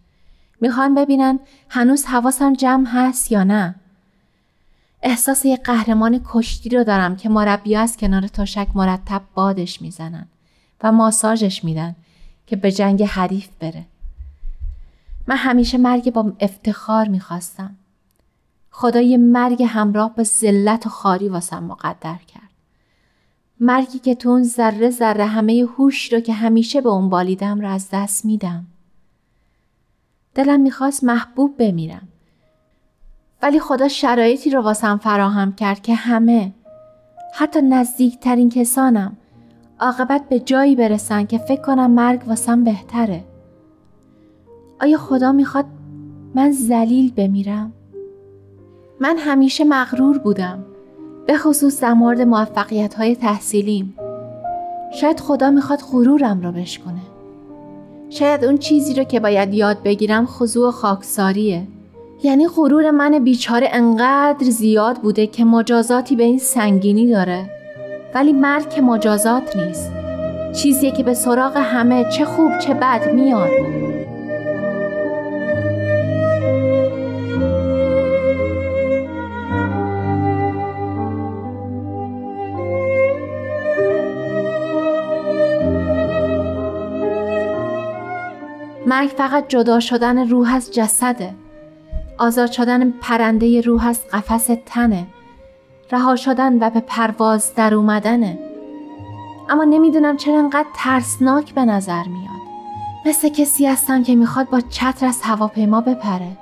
می‌خوان 0.61 0.95
ببینن 0.95 1.39
هنوز 1.69 2.05
حواسم 2.05 2.53
جمع 2.53 2.87
هست 2.87 3.31
یا 3.31 3.43
نه. 3.43 3.75
احساس 5.01 5.45
یک 5.45 5.63
قهرمان 5.63 6.21
کشتی 6.25 6.69
رو 6.69 6.83
دارم 6.83 7.15
که 7.15 7.29
مربی 7.29 7.75
از 7.75 7.97
کنار 7.97 8.27
تشک 8.27 8.67
مرتب 8.75 9.21
بادش 9.33 9.81
می‌زنن 9.81 10.27
و 10.83 10.91
ماساژش 10.91 11.63
میدن 11.63 11.95
که 12.47 12.55
به 12.55 12.71
جنگ 12.71 13.03
حریف 13.03 13.49
بره 13.59 13.85
من 15.27 15.35
همیشه 15.35 15.77
مرگ 15.77 16.13
با 16.13 16.33
افتخار 16.39 17.07
می‌خواستم. 17.07 17.75
خدا 18.71 19.01
یه 19.01 19.17
مرگ 19.17 19.63
همراه 19.63 20.15
با 20.15 20.23
ذلت 20.23 20.85
و 20.85 20.89
خاری 20.89 21.29
واسم 21.29 21.63
مقدر 21.63 22.17
کرد. 22.27 22.49
مرگی 23.59 23.99
که 23.99 24.15
تو 24.15 24.29
اون 24.29 24.43
ذره 24.43 24.89
ذره 24.89 25.25
همه 25.25 25.67
هوش 25.77 26.13
رو 26.13 26.19
که 26.19 26.33
همیشه 26.33 26.81
به 26.81 26.89
اون 26.89 27.09
بالیدم 27.09 27.61
رو 27.61 27.69
از 27.69 27.89
دست 27.91 28.25
میدم. 28.25 28.65
دلم 30.35 30.59
می‌خواست 30.59 31.03
محبوب 31.03 31.57
بمیرم. 31.57 32.07
ولی 33.43 33.59
خدا 33.59 33.87
شرایطی 33.87 34.49
رو 34.49 34.61
واسم 34.61 34.97
فراهم 34.97 35.53
کرد 35.53 35.81
که 35.81 35.95
همه 35.95 36.53
حتی 37.33 37.61
نزدیکترین 37.61 38.49
کسانم 38.49 39.17
عاقبت 39.79 40.29
به 40.29 40.39
جایی 40.39 40.75
برسن 40.75 41.25
که 41.25 41.37
فکر 41.37 41.61
کنم 41.61 41.91
مرگ 41.91 42.27
واسم 42.27 42.63
بهتره. 42.63 43.23
آیا 44.81 44.97
خدا 44.97 45.31
می‌خواد 45.31 45.65
من 46.35 46.51
زلیل 46.51 47.11
بمیرم؟ 47.11 47.73
من 48.99 49.17
همیشه 49.17 49.63
مغرور 49.63 50.17
بودم 50.17 50.65
به 51.27 51.37
خصوص 51.37 51.81
در 51.81 51.93
مورد 51.93 52.21
موفقیت 52.21 52.93
های 52.93 53.15
تحصیلیم 53.15 53.95
شاید 54.93 55.19
خدا 55.19 55.49
می‌خواد 55.49 55.79
غرورم 55.91 56.41
رو 56.41 56.51
بشکنه 56.51 57.01
شاید 58.09 58.45
اون 58.45 58.57
چیزی 58.57 58.93
رو 58.93 59.03
که 59.03 59.19
باید 59.19 59.53
یاد 59.53 59.83
بگیرم 59.83 60.25
خضوع 60.25 60.67
و 60.67 60.71
خاکساریه 60.71 61.67
یعنی 62.23 62.47
غرور 62.47 62.91
من 62.91 63.19
بیچاره 63.19 63.69
انقدر 63.71 64.49
زیاد 64.49 64.97
بوده 64.97 65.27
که 65.27 65.45
مجازاتی 65.45 66.15
به 66.15 66.23
این 66.23 66.39
سنگینی 66.39 67.07
داره. 67.07 67.49
ولی 68.13 68.33
مرگ 68.33 68.69
که 68.69 68.81
مجازات 68.81 69.55
نیست. 69.55 69.91
چیزیه 70.53 70.91
که 70.91 71.03
به 71.03 71.13
سراغ 71.13 71.57
همه 71.57 72.05
چه 72.17 72.25
خوب 72.25 72.59
چه 72.59 72.73
بد 72.73 73.13
میاد. 73.13 73.49
مرگ 88.85 89.09
فقط 89.09 89.47
جدا 89.47 89.79
شدن 89.79 90.29
روح 90.29 90.55
از 90.55 90.73
جسده. 90.73 91.33
آزاد 92.19 92.51
شدن 92.51 92.91
پرنده 92.91 93.61
روح 93.61 93.87
از 93.87 94.07
قفس 94.13 94.49
تنه. 94.65 95.07
رها 95.91 96.15
شدن 96.15 96.63
و 96.63 96.69
به 96.69 96.79
پرواز 96.79 97.55
در 97.55 97.73
اومدنه. 97.73 98.39
اما 99.49 99.63
نمی‌دونم 99.63 100.17
چرا 100.17 100.39
انقدر 100.39 100.67
ترسناک 100.75 101.53
به 101.53 101.65
نظر 101.65 102.03
میاد. 102.03 102.39
مثل 103.05 103.29
کسی 103.29 103.65
هستم 103.65 104.03
که 104.03 104.15
می‌خواد 104.15 104.49
با 104.49 104.61
چتر 104.61 105.05
از 105.05 105.21
هواپیما 105.21 105.81
بپره. 105.81 106.37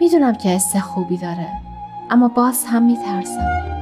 می‌دونم 0.00 0.34
که 0.34 0.48
حس 0.48 0.76
خوبی 0.76 1.16
داره. 1.16 1.48
اما 2.10 2.28
باز 2.28 2.64
هم 2.64 2.82
میترسم. 2.82 3.79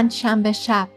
پنج 0.00 0.12
شنبه 0.12 0.52
شب. 0.52 0.88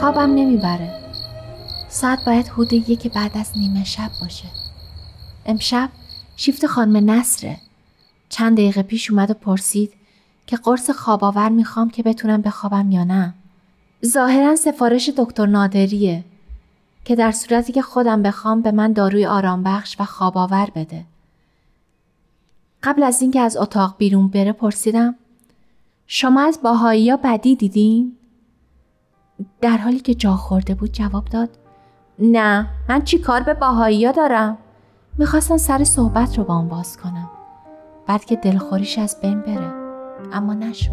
خوابم 0.00 0.34
نمی‌بره. 0.34 0.90
ساعت 1.88 2.18
باید 2.26 2.48
حدود 2.48 2.72
یک 2.72 3.12
بعد 3.12 3.30
از 3.38 3.50
نیمه 3.56 3.84
شب 3.84 4.10
باشه. 4.20 4.44
امشب 5.46 5.88
شیفت 6.36 6.66
خانم 6.66 7.10
نصره. 7.10 7.56
چند 8.28 8.56
دقیقه 8.56 8.82
پیش 8.82 9.10
اومد 9.10 9.30
و 9.30 9.34
پرسید 9.34 9.92
که 10.46 10.56
قرص 10.56 10.90
خواب 10.90 11.24
آور 11.24 11.48
می‌خوام 11.48 11.90
که 11.90 12.02
بتونم 12.02 12.42
بخوابم 12.42 12.90
یا 12.90 13.04
نه. 13.04 13.34
ظاهرا 14.06 14.56
سفارش 14.56 15.10
دکتر 15.16 15.46
نادریه 15.46 16.24
که 17.04 17.16
در 17.16 17.32
صورتی 17.32 17.72
که 17.72 17.82
خودم 17.82 18.22
بخوام 18.22 18.62
به 18.62 18.72
من 18.72 18.92
داروی 18.92 19.26
آرام 19.26 19.62
بخش 19.62 19.96
و 20.00 20.04
خواب 20.04 20.38
آور 20.38 20.68
بده. 20.74 21.04
قبل 22.82 23.02
از 23.02 23.22
اینکه 23.22 23.40
از 23.40 23.56
اتاق 23.56 23.94
بیرون 23.98 24.28
بره 24.28 24.52
پرسیدم 24.52 25.14
شما 26.06 26.40
از 26.40 26.58
باهایی 26.62 27.10
ها 27.10 27.18
بدی 27.24 27.56
دیدین؟ 27.56 28.16
در 29.60 29.76
حالی 29.76 30.00
که 30.00 30.14
جا 30.14 30.36
خورده 30.36 30.74
بود 30.74 30.92
جواب 30.92 31.24
داد 31.24 31.50
نه 32.18 32.66
من 32.88 33.02
چی 33.02 33.18
کار 33.18 33.40
به 33.42 33.54
باهایی 33.54 34.06
ها 34.06 34.12
دارم؟ 34.12 34.58
می‌خواستم 35.18 35.56
سر 35.56 35.84
صحبت 35.84 36.38
رو 36.38 36.44
با 36.44 36.56
اون 36.56 36.68
باز 36.68 36.96
کنم 36.96 37.30
بعد 38.06 38.24
که 38.24 38.36
دلخوریش 38.36 38.98
از 38.98 39.16
بین 39.22 39.40
بره 39.40 39.72
اما 40.32 40.54
نشد 40.54 40.90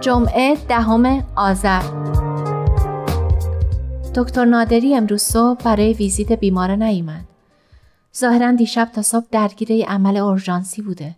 جمعه 0.00 0.56
دهم 0.68 1.24
آذر 1.36 1.82
دکتر 4.14 4.44
نادری 4.44 4.94
امروز 4.96 5.22
صبح 5.22 5.62
برای 5.64 5.92
ویزیت 5.92 6.32
بیماره 6.32 6.76
نیامد. 6.76 7.24
ظاهرا 8.16 8.52
دیشب 8.52 8.90
تا 8.94 9.02
صبح 9.02 9.26
درگیر 9.30 9.86
عمل 9.86 10.16
اورژانسی 10.16 10.82
بوده. 10.82 11.14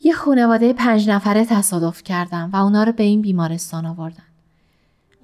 یه 0.00 0.12
خانواده 0.12 0.72
پنج 0.72 1.10
نفره 1.10 1.44
تصادف 1.44 2.02
کردم 2.02 2.50
و 2.52 2.56
اونا 2.56 2.84
رو 2.84 2.92
به 2.92 3.02
این 3.02 3.22
بیمارستان 3.22 3.86
آوردن. 3.86 4.24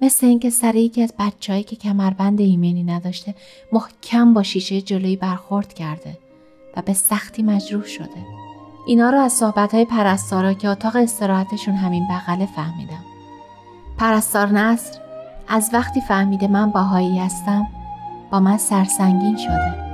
مثل 0.01 0.27
اینکه 0.27 0.49
سر 0.49 0.75
یکی 0.75 1.03
از 1.03 1.13
بچههایی 1.19 1.63
که 1.63 1.75
کمربند 1.75 2.41
ایمنی 2.41 2.83
نداشته 2.83 3.35
محکم 3.71 4.33
با 4.33 4.43
شیشه 4.43 4.81
جلویی 4.81 5.15
برخورد 5.15 5.73
کرده 5.73 6.17
و 6.77 6.81
به 6.81 6.93
سختی 6.93 7.43
مجروح 7.43 7.85
شده. 7.85 8.25
اینا 8.87 9.09
رو 9.09 9.19
از 9.19 9.33
صحبتهای 9.33 9.85
پرستارا 9.85 10.53
که 10.53 10.69
اتاق 10.69 10.95
استراحتشون 10.95 11.73
همین 11.73 12.07
بغله 12.07 12.45
فهمیدم. 12.45 13.05
پرستار 13.97 14.47
نصر 14.47 15.08
از 15.51 15.69
وقتی 15.73 16.01
فهمیده 16.01 16.47
من 16.47 16.71
باهایی 16.71 17.19
هستم 17.19 17.67
با 18.31 18.39
من 18.39 18.57
سرسنگین 18.57 19.37
شده. 19.37 19.89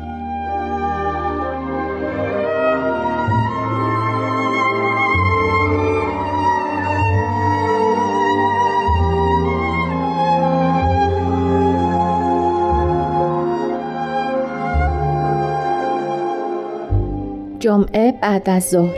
جمعه 17.59 18.11
بعد 18.11 18.49
از 18.49 18.63
ظهر. 18.63 18.95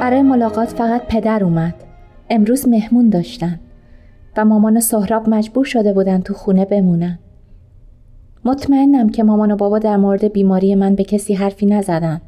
برای 0.00 0.22
ملاقات 0.22 0.68
فقط 0.68 1.06
پدر 1.06 1.44
اومد. 1.44 1.81
امروز 2.32 2.68
مهمون 2.68 3.08
داشتن 3.08 3.60
و 4.36 4.44
مامان 4.44 4.76
و 4.76 4.80
سهراب 4.80 5.28
مجبور 5.28 5.64
شده 5.64 5.92
بودن 5.92 6.20
تو 6.20 6.34
خونه 6.34 6.64
بمونن. 6.64 7.18
مطمئنم 8.44 9.08
که 9.08 9.22
مامان 9.22 9.50
و 9.50 9.56
بابا 9.56 9.78
در 9.78 9.96
مورد 9.96 10.32
بیماری 10.32 10.74
من 10.74 10.94
به 10.94 11.04
کسی 11.04 11.34
حرفی 11.34 11.66
نزدن. 11.66 12.20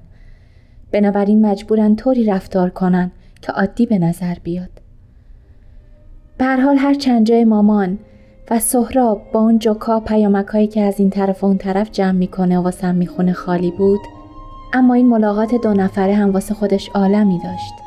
بنابراین 0.92 1.46
مجبورن 1.46 1.96
طوری 1.96 2.24
رفتار 2.24 2.70
کنن 2.70 3.10
که 3.42 3.52
عادی 3.52 3.86
به 3.86 3.98
نظر 3.98 4.34
بیاد. 4.42 4.70
به 6.38 6.44
هر 6.44 6.60
حال 6.60 6.76
هر 6.76 6.94
چند 6.94 7.26
جای 7.26 7.44
مامان 7.44 7.98
و 8.50 8.58
سهراب 8.58 9.22
با 9.32 9.40
اون 9.40 9.58
جوکا 9.58 10.00
پیامکایی 10.00 10.66
که 10.66 10.82
از 10.82 11.00
این 11.00 11.10
طرف 11.10 11.44
و 11.44 11.46
اون 11.46 11.58
طرف 11.58 11.90
جمع 11.90 12.18
می‌کنه 12.18 12.58
و 12.58 12.62
واسم 12.62 12.94
می‌خونه 12.94 13.32
خالی 13.32 13.70
بود 13.70 14.00
اما 14.72 14.94
این 14.94 15.08
ملاقات 15.08 15.54
دو 15.54 15.74
نفره 15.74 16.14
هم 16.14 16.32
واسه 16.32 16.54
خودش 16.54 16.88
عالمی 16.94 17.38
داشت. 17.44 17.83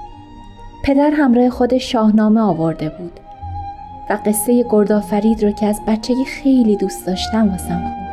پدر 0.87 1.11
همراه 1.11 1.49
خود 1.49 1.77
شاهنامه 1.77 2.41
آورده 2.41 2.89
بود 2.89 3.19
و 4.09 4.19
قصه 4.25 4.65
گردآفرید 4.69 5.43
رو 5.43 5.51
که 5.51 5.65
از 5.65 5.79
بچگی 5.87 6.25
خیلی 6.25 6.75
دوست 6.75 7.07
داشتم 7.07 7.49
واسم 7.49 7.79
خوند. 7.79 8.07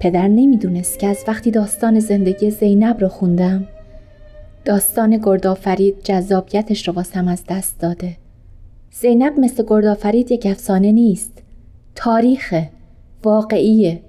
پدر 0.00 0.28
نمی‌دونست 0.28 0.98
که 0.98 1.06
از 1.06 1.24
وقتی 1.28 1.50
داستان 1.50 2.00
زندگی 2.00 2.50
زینب 2.50 3.00
رو 3.00 3.08
خوندم 3.08 3.68
داستان 4.66 5.16
گردآفرید 5.16 5.94
جذابیتش 6.04 6.88
رو 6.88 6.94
واسم 6.94 7.28
از 7.28 7.42
دست 7.48 7.80
داده. 7.80 8.16
زینب 8.92 9.40
مثل 9.40 9.64
گردآفرید 9.66 10.32
یک 10.32 10.46
افسانه 10.46 10.92
نیست. 10.92 11.42
تاریخ 11.94 12.54
واقعیه. 13.24 14.00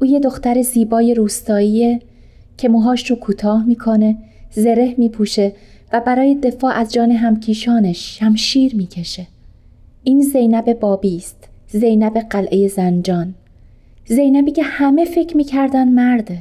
او 0.00 0.06
یه 0.06 0.20
دختر 0.20 0.62
زیبای 0.62 1.14
روستاییه 1.14 2.00
که 2.56 2.68
موهاش 2.68 3.10
رو 3.10 3.16
کوتاه 3.16 3.66
می‌کنه، 3.66 4.16
زره 4.50 4.94
میپوشه 4.98 5.52
و 5.92 6.00
برای 6.00 6.34
دفاع 6.34 6.74
از 6.74 6.92
جان 6.92 7.10
همکیشانش 7.10 8.18
شمشیر 8.18 8.76
می‌کشه. 8.76 9.26
این 10.04 10.20
زینب 10.20 10.72
بابی 10.80 11.16
است. 11.16 11.48
زینب 11.68 12.18
قلعه 12.18 12.68
زنجان. 12.68 13.34
زینبی 14.06 14.52
که 14.52 14.62
همه 14.62 15.04
فکر 15.04 15.36
می‌کردن 15.36 15.88
مرده. 15.88 16.38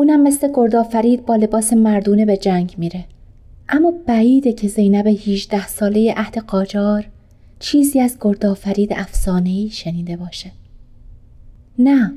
اونم 0.00 0.22
مثل 0.22 0.52
گردآفرید 0.54 1.26
با 1.26 1.36
لباس 1.36 1.72
مردونه 1.72 2.24
به 2.24 2.36
جنگ 2.36 2.74
میره. 2.78 3.04
اما 3.68 3.92
بعیده 4.06 4.52
که 4.52 4.68
زینب 4.68 5.06
18 5.06 5.66
ساله 5.66 6.14
عهد 6.16 6.38
قاجار 6.38 7.08
چیزی 7.58 8.00
از 8.00 8.16
گردآفرید 8.20 8.92
افسانه‌ای 8.92 9.70
شنیده 9.70 10.16
باشه. 10.16 10.50
نه. 11.78 12.12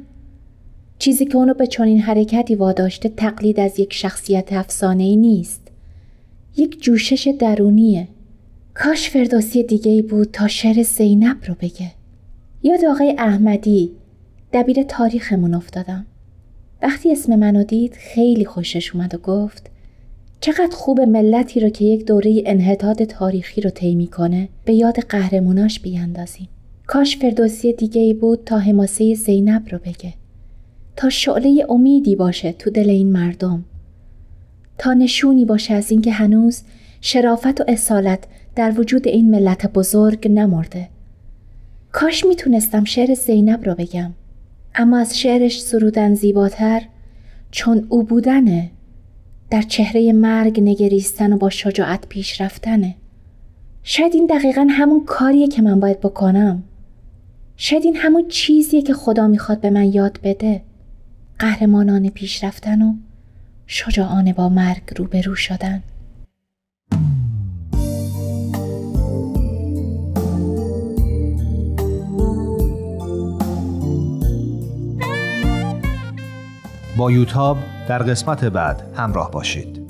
چیزی 0.99 1.25
که 1.25 1.35
اونو 1.37 1.53
به 1.53 1.67
چنین 1.67 1.99
حرکتی 1.99 2.55
واداشته 2.55 3.09
تقلید 3.09 3.59
از 3.59 3.79
یک 3.79 3.93
شخصیت 3.93 4.53
افسانه‌ای 4.53 5.15
نیست. 5.15 5.61
یک 6.57 6.83
جوشش 6.83 7.33
درونیه. 7.39 8.07
کاش 8.73 9.09
فردوسی 9.09 9.63
دیگه 9.63 9.91
ای 9.91 10.01
بود 10.01 10.31
تا 10.31 10.47
شعر 10.47 10.83
زینب 10.83 11.37
رو 11.47 11.55
بگه. 11.61 11.91
یاد 12.63 12.85
آقای 12.85 13.15
احمدی 13.17 13.91
دبیر 14.53 14.83
تاریخمون 14.83 15.53
افتادم. 15.53 16.05
وقتی 16.83 17.11
اسم 17.11 17.35
منو 17.35 17.63
دید 17.63 17.93
خیلی 17.93 18.45
خوشش 18.45 18.95
اومد 18.95 19.15
و 19.15 19.17
گفت 19.17 19.69
چقدر 20.41 20.75
خوب 20.75 21.01
ملتی 21.01 21.59
رو 21.59 21.69
که 21.69 21.85
یک 21.85 22.05
دوره 22.05 22.43
انحطاط 22.45 23.03
تاریخی 23.03 23.61
رو 23.61 23.69
طی 23.69 24.07
کنه 24.07 24.49
به 24.65 24.73
یاد 24.73 24.99
قهرموناش 24.99 25.79
بیاندازیم. 25.79 26.49
کاش 26.87 27.17
فردوسی 27.17 27.73
دیگه 27.73 28.01
ای 28.01 28.13
بود 28.13 28.43
تا 28.45 28.59
حماسه 28.59 29.13
زینب 29.13 29.69
رو 29.71 29.77
بگه. 29.77 30.13
تا 30.95 31.09
شعله 31.09 31.65
امیدی 31.69 32.15
باشه 32.15 32.51
تو 32.51 32.69
دل 32.69 32.89
این 32.89 33.11
مردم. 33.11 33.65
تا 34.77 34.93
نشونی 34.93 35.45
باشه 35.45 35.73
از 35.73 35.91
اینکه 35.91 36.11
هنوز 36.11 36.61
شرافت 37.01 37.61
و 37.61 37.63
اصالت 37.67 38.23
در 38.55 38.79
وجود 38.79 39.07
این 39.07 39.29
ملت 39.29 39.73
بزرگ 39.73 40.27
نمرده. 40.31 40.89
کاش 41.91 42.25
می‌تونستم 42.25 42.83
شعر 42.83 43.13
زینب 43.13 43.65
رو 43.65 43.75
بگم. 43.75 44.13
اما 44.75 44.97
از 44.97 45.19
شعرش 45.19 45.61
سرودن 45.61 46.13
زیباتر 46.13 46.81
چون 47.51 47.85
او 47.89 48.03
بودنه. 48.03 48.71
در 49.49 49.61
چهره 49.61 50.13
مرگ 50.13 50.59
نگریستن 50.59 51.33
و 51.33 51.37
با 51.37 51.49
شجاعت 51.49 52.07
پیش 52.07 52.41
رفتنه. 52.41 52.95
شاید 53.83 54.13
این 54.13 54.25
دقیقا 54.25 54.67
همون 54.69 55.05
کاریه 55.05 55.47
که 55.47 55.61
من 55.61 55.79
باید 55.79 55.99
بکنم. 55.99 56.63
شاید 57.57 57.85
این 57.85 57.95
همون 57.95 58.27
چیزیه 58.27 58.81
که 58.81 58.93
خدا 58.93 59.27
می‌خواد 59.27 59.61
به 59.61 59.69
من 59.69 59.93
یاد 59.93 60.19
بده. 60.23 60.61
قهرمانان 61.39 62.09
پیش 62.09 62.43
رفتن 62.43 62.81
و 62.81 62.93
شجاعانه 63.67 64.33
با 64.33 64.49
مرگ 64.49 64.81
روبرو 64.97 65.35
شدن. 65.35 65.83
با 76.97 77.11
یوتاب 77.11 77.57
در 77.87 78.03
قسمت 78.03 78.45
بعد 78.45 78.83
همراه 78.95 79.31
باشید 79.31 79.83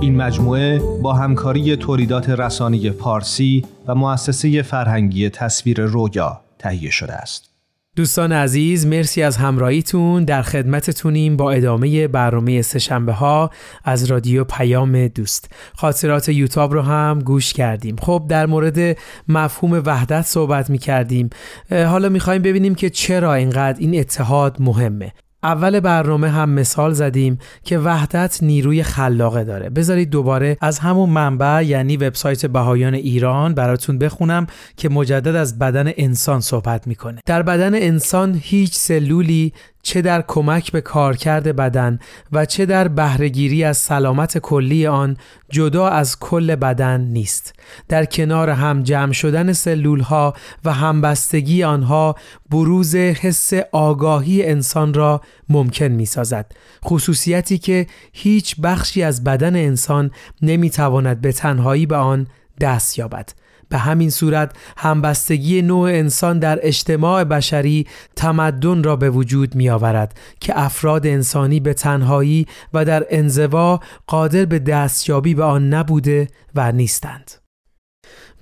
این 0.00 0.16
مجموعه 0.16 0.78
با 1.02 1.12
همکاری 1.12 1.76
تولیدات 1.76 2.30
رسانی 2.30 2.90
پارسی 2.90 3.64
و 3.86 3.94
مؤسسه 3.94 4.62
فرهنگی 4.62 5.30
تصویر 5.30 5.80
رویا 5.80 6.40
تهیه 6.58 6.90
شده 6.90 7.12
است. 7.12 7.47
دوستان 7.96 8.32
عزیز 8.32 8.86
مرسی 8.86 9.22
از 9.22 9.36
همراهیتون. 9.36 10.24
در 10.24 10.42
خدمتتونیم 10.42 11.36
با 11.36 11.52
ادامه 11.52 12.08
برنامه 12.08 12.62
سهشنبه 12.62 13.12
ها 13.12 13.50
از 13.84 14.04
رادیو 14.04 14.44
پیام 14.44 15.08
دوست. 15.08 15.52
خاطرات 15.76 16.28
یوتاب 16.28 16.72
رو 16.72 16.82
هم 16.82 17.18
گوش 17.18 17.52
کردیم. 17.52 17.96
خب 17.96 18.26
در 18.28 18.46
مورد 18.46 18.98
مفهوم 19.28 19.82
وحدت 19.86 20.22
صحبت 20.22 20.70
می 20.70 20.78
کردیم 20.78 21.30
حالا 21.70 22.08
می‌خوایم 22.08 22.42
ببینیم 22.42 22.74
که 22.74 22.90
چرا 22.90 23.34
اینقدر 23.34 23.78
این 23.78 24.00
اتحاد 24.00 24.56
مهمه. 24.60 25.12
اول 25.42 25.80
برنامه 25.80 26.28
هم 26.28 26.50
مثال 26.50 26.92
زدیم 26.92 27.38
که 27.64 27.78
وحدت 27.78 28.38
نیروی 28.42 28.82
خلاقه 28.82 29.44
داره. 29.44 29.70
بذارید 29.70 30.10
دوباره 30.10 30.56
از 30.60 30.78
همون 30.78 31.10
منبع 31.10 31.62
یعنی 31.64 31.96
وبسایت 31.96 32.46
بهایان 32.46 32.94
ایران 32.94 33.54
براتون 33.54 33.98
بخونم 33.98 34.46
که 34.76 34.88
مجدد 34.88 35.36
از 35.36 35.58
بدن 35.58 35.92
انسان 35.96 36.40
صحبت 36.40 36.86
می‌کنه. 36.86 37.20
در 37.26 37.42
بدن 37.42 37.74
انسان 37.74 38.38
هیچ 38.42 38.74
سلولی 38.74 39.52
چه 39.88 40.02
در 40.02 40.22
کمک 40.22 40.72
به 40.72 40.80
کارکرد 40.80 41.56
بدن 41.56 41.98
و 42.32 42.46
چه 42.46 42.66
در 42.66 42.88
بهرهگیری 42.88 43.64
از 43.64 43.76
سلامت 43.76 44.38
کلی 44.38 44.86
آن 44.86 45.16
جدا 45.50 45.88
از 45.88 46.18
کل 46.18 46.54
بدن 46.54 47.00
نیست. 47.00 47.54
در 47.88 48.04
کنار 48.04 48.50
هم 48.50 48.82
جمع 48.82 49.12
شدن 49.12 49.52
سلول 49.52 50.00
ها 50.00 50.34
و 50.64 50.72
همبستگی 50.72 51.64
آنها 51.64 52.16
بروز 52.50 52.94
حس 52.94 53.52
آگاهی 53.72 54.46
انسان 54.46 54.94
را 54.94 55.20
ممکن 55.48 55.88
می 55.88 56.06
سازد 56.06 56.52
خصوصیتی 56.84 57.58
که 57.58 57.86
هیچ 58.12 58.56
بخشی 58.60 59.02
از 59.02 59.24
بدن 59.24 59.56
انسان 59.56 60.10
نمی 60.42 60.70
تواند 60.70 61.20
به 61.20 61.32
تنهایی 61.32 61.86
به 61.86 61.96
آن 61.96 62.26
دست 62.60 62.98
یابد. 62.98 63.32
به 63.68 63.78
همین 63.78 64.10
صورت 64.10 64.52
همبستگی 64.76 65.62
نوع 65.62 65.88
انسان 65.88 66.38
در 66.38 66.58
اجتماع 66.62 67.24
بشری 67.24 67.86
تمدن 68.16 68.82
را 68.82 68.96
به 68.96 69.10
وجود 69.10 69.54
می 69.54 69.70
آورد 69.70 70.18
که 70.40 70.60
افراد 70.60 71.06
انسانی 71.06 71.60
به 71.60 71.74
تنهایی 71.74 72.46
و 72.74 72.84
در 72.84 73.06
انزوا 73.10 73.80
قادر 74.06 74.44
به 74.44 74.58
دستیابی 74.58 75.34
به 75.34 75.44
آن 75.44 75.74
نبوده 75.74 76.28
و 76.54 76.72
نیستند. 76.72 77.37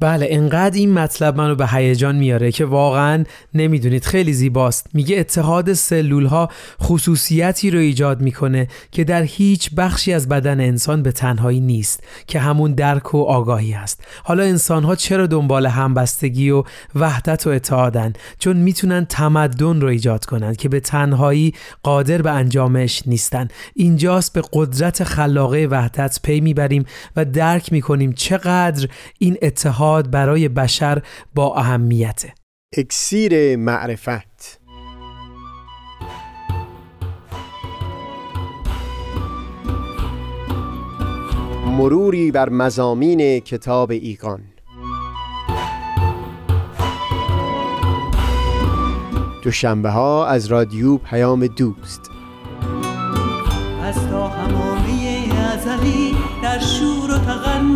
بله 0.01 0.27
انقدر 0.31 0.77
این 0.77 0.93
مطلب 0.93 1.37
منو 1.37 1.55
به 1.55 1.67
هیجان 1.67 2.17
میاره 2.17 2.53
که 2.53 2.65
واقعا 2.65 3.25
نمی‌دونید. 3.55 4.05
خیلی 4.05 4.33
زیباست. 4.33 4.87
میگه 4.95 5.19
اتحاد 5.19 5.73
سلول 5.73 6.27
ها 6.27 6.49
خصوصیتی 6.83 7.71
رو 7.71 7.79
ایجاد 7.79 8.21
می‌کنه 8.21 8.69
که 8.93 9.05
در 9.05 9.23
هیچ 9.23 9.71
بخشی 9.75 10.13
از 10.13 10.29
بدن 10.29 10.61
انسان 10.61 11.03
به 11.03 11.13
تنهایی 11.13 11.61
نیست 11.61 12.03
که 12.27 12.41
همون 12.41 12.73
درک 12.73 13.15
و 13.15 13.23
آگاهی 13.23 13.75
است. 13.75 14.05
حالا 14.25 14.43
انسان 14.43 14.85
ها 14.85 14.95
چرا 14.95 15.27
دنبال 15.27 15.67
همبستگی 15.67 16.51
و 16.51 16.65
وحدت 16.95 17.47
و 17.47 17.51
اتحادن؟ 17.51 18.13
چون 18.39 18.57
می‌تونن 18.57 19.05
تمدن 19.05 19.81
رو 19.81 19.89
ایجاد 19.89 20.25
کنن 20.25 20.55
که 20.55 20.69
به 20.69 20.81
تنهایی 20.81 21.55
قادر 21.83 22.23
به 22.23 22.31
انجامش 22.31 23.03
نیستن. 23.07 23.49
اینجاست 23.75 24.33
به 24.33 24.43
قدرت 24.53 25.05
خلاقه 25.05 25.67
وحدت 25.71 26.19
پی 26.23 26.41
می‌بریم 26.41 26.85
و 27.17 27.25
درک 27.25 27.73
می‌کنیم 27.73 28.13
چقدر 28.13 28.89
این 29.19 29.37
اتحاد 29.43 29.86
برای 29.93 30.49
بشر 30.49 31.03
با 31.35 31.55
اهمیته. 31.57 32.35
اکسیر 32.77 33.57
معرفت. 33.57 34.61
مروری 41.67 42.31
بر 42.31 42.49
مزامین 42.49 43.41
کتاب 43.41 43.91
ایگان 43.91 44.41
دوشنبه 49.43 49.91
ها 49.91 50.27
از 50.27 50.47
رادیو 50.47 50.97
پیام 50.97 51.47
دوست. 51.47 52.11
از 53.83 54.09
تا 54.11 54.29
همامه 54.29 55.29
ازلی 55.53 56.17
در 56.43 56.59
شور 56.59 57.11
و 57.11 57.19
تغنیست 57.19 57.76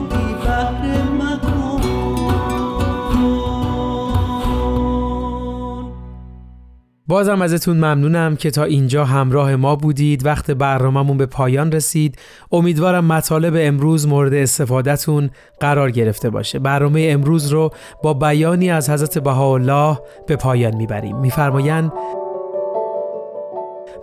بازم 7.11 7.41
ازتون 7.41 7.77
ممنونم 7.77 8.35
که 8.35 8.51
تا 8.51 8.63
اینجا 8.63 9.05
همراه 9.05 9.55
ما 9.55 9.75
بودید. 9.75 10.25
وقت 10.25 10.51
برنامهمون 10.51 11.17
به 11.17 11.25
پایان 11.25 11.71
رسید. 11.71 12.19
امیدوارم 12.51 13.05
مطالب 13.05 13.53
امروز 13.57 14.07
مورد 14.07 14.33
استفادهتون 14.33 15.29
قرار 15.59 15.91
گرفته 15.91 16.29
باشه. 16.29 16.59
برنامه 16.59 17.07
امروز 17.11 17.47
رو 17.47 17.69
با 18.03 18.13
بیانی 18.13 18.71
از 18.71 18.89
حضرت 18.89 19.17
بهاءالله 19.17 19.99
به 20.27 20.35
پایان 20.35 20.75
می‌بریم. 20.75 21.17
میفرمایند 21.17 21.91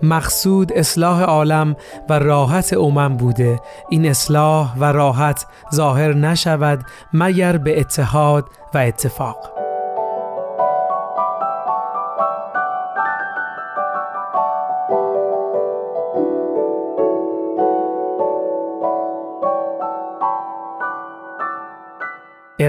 مقصود 0.03 0.73
اصلاح 0.73 1.23
عالم 1.23 1.77
و 2.09 2.19
راحت 2.19 2.73
امم 2.73 3.17
بوده. 3.17 3.61
این 3.91 4.07
اصلاح 4.07 4.79
و 4.79 4.85
راحت 4.85 5.47
ظاهر 5.75 6.15
نشود 6.15 6.85
مگر 7.13 7.57
به 7.57 7.81
اتحاد 7.81 8.45
و 8.75 8.79
اتفاق. 8.79 9.58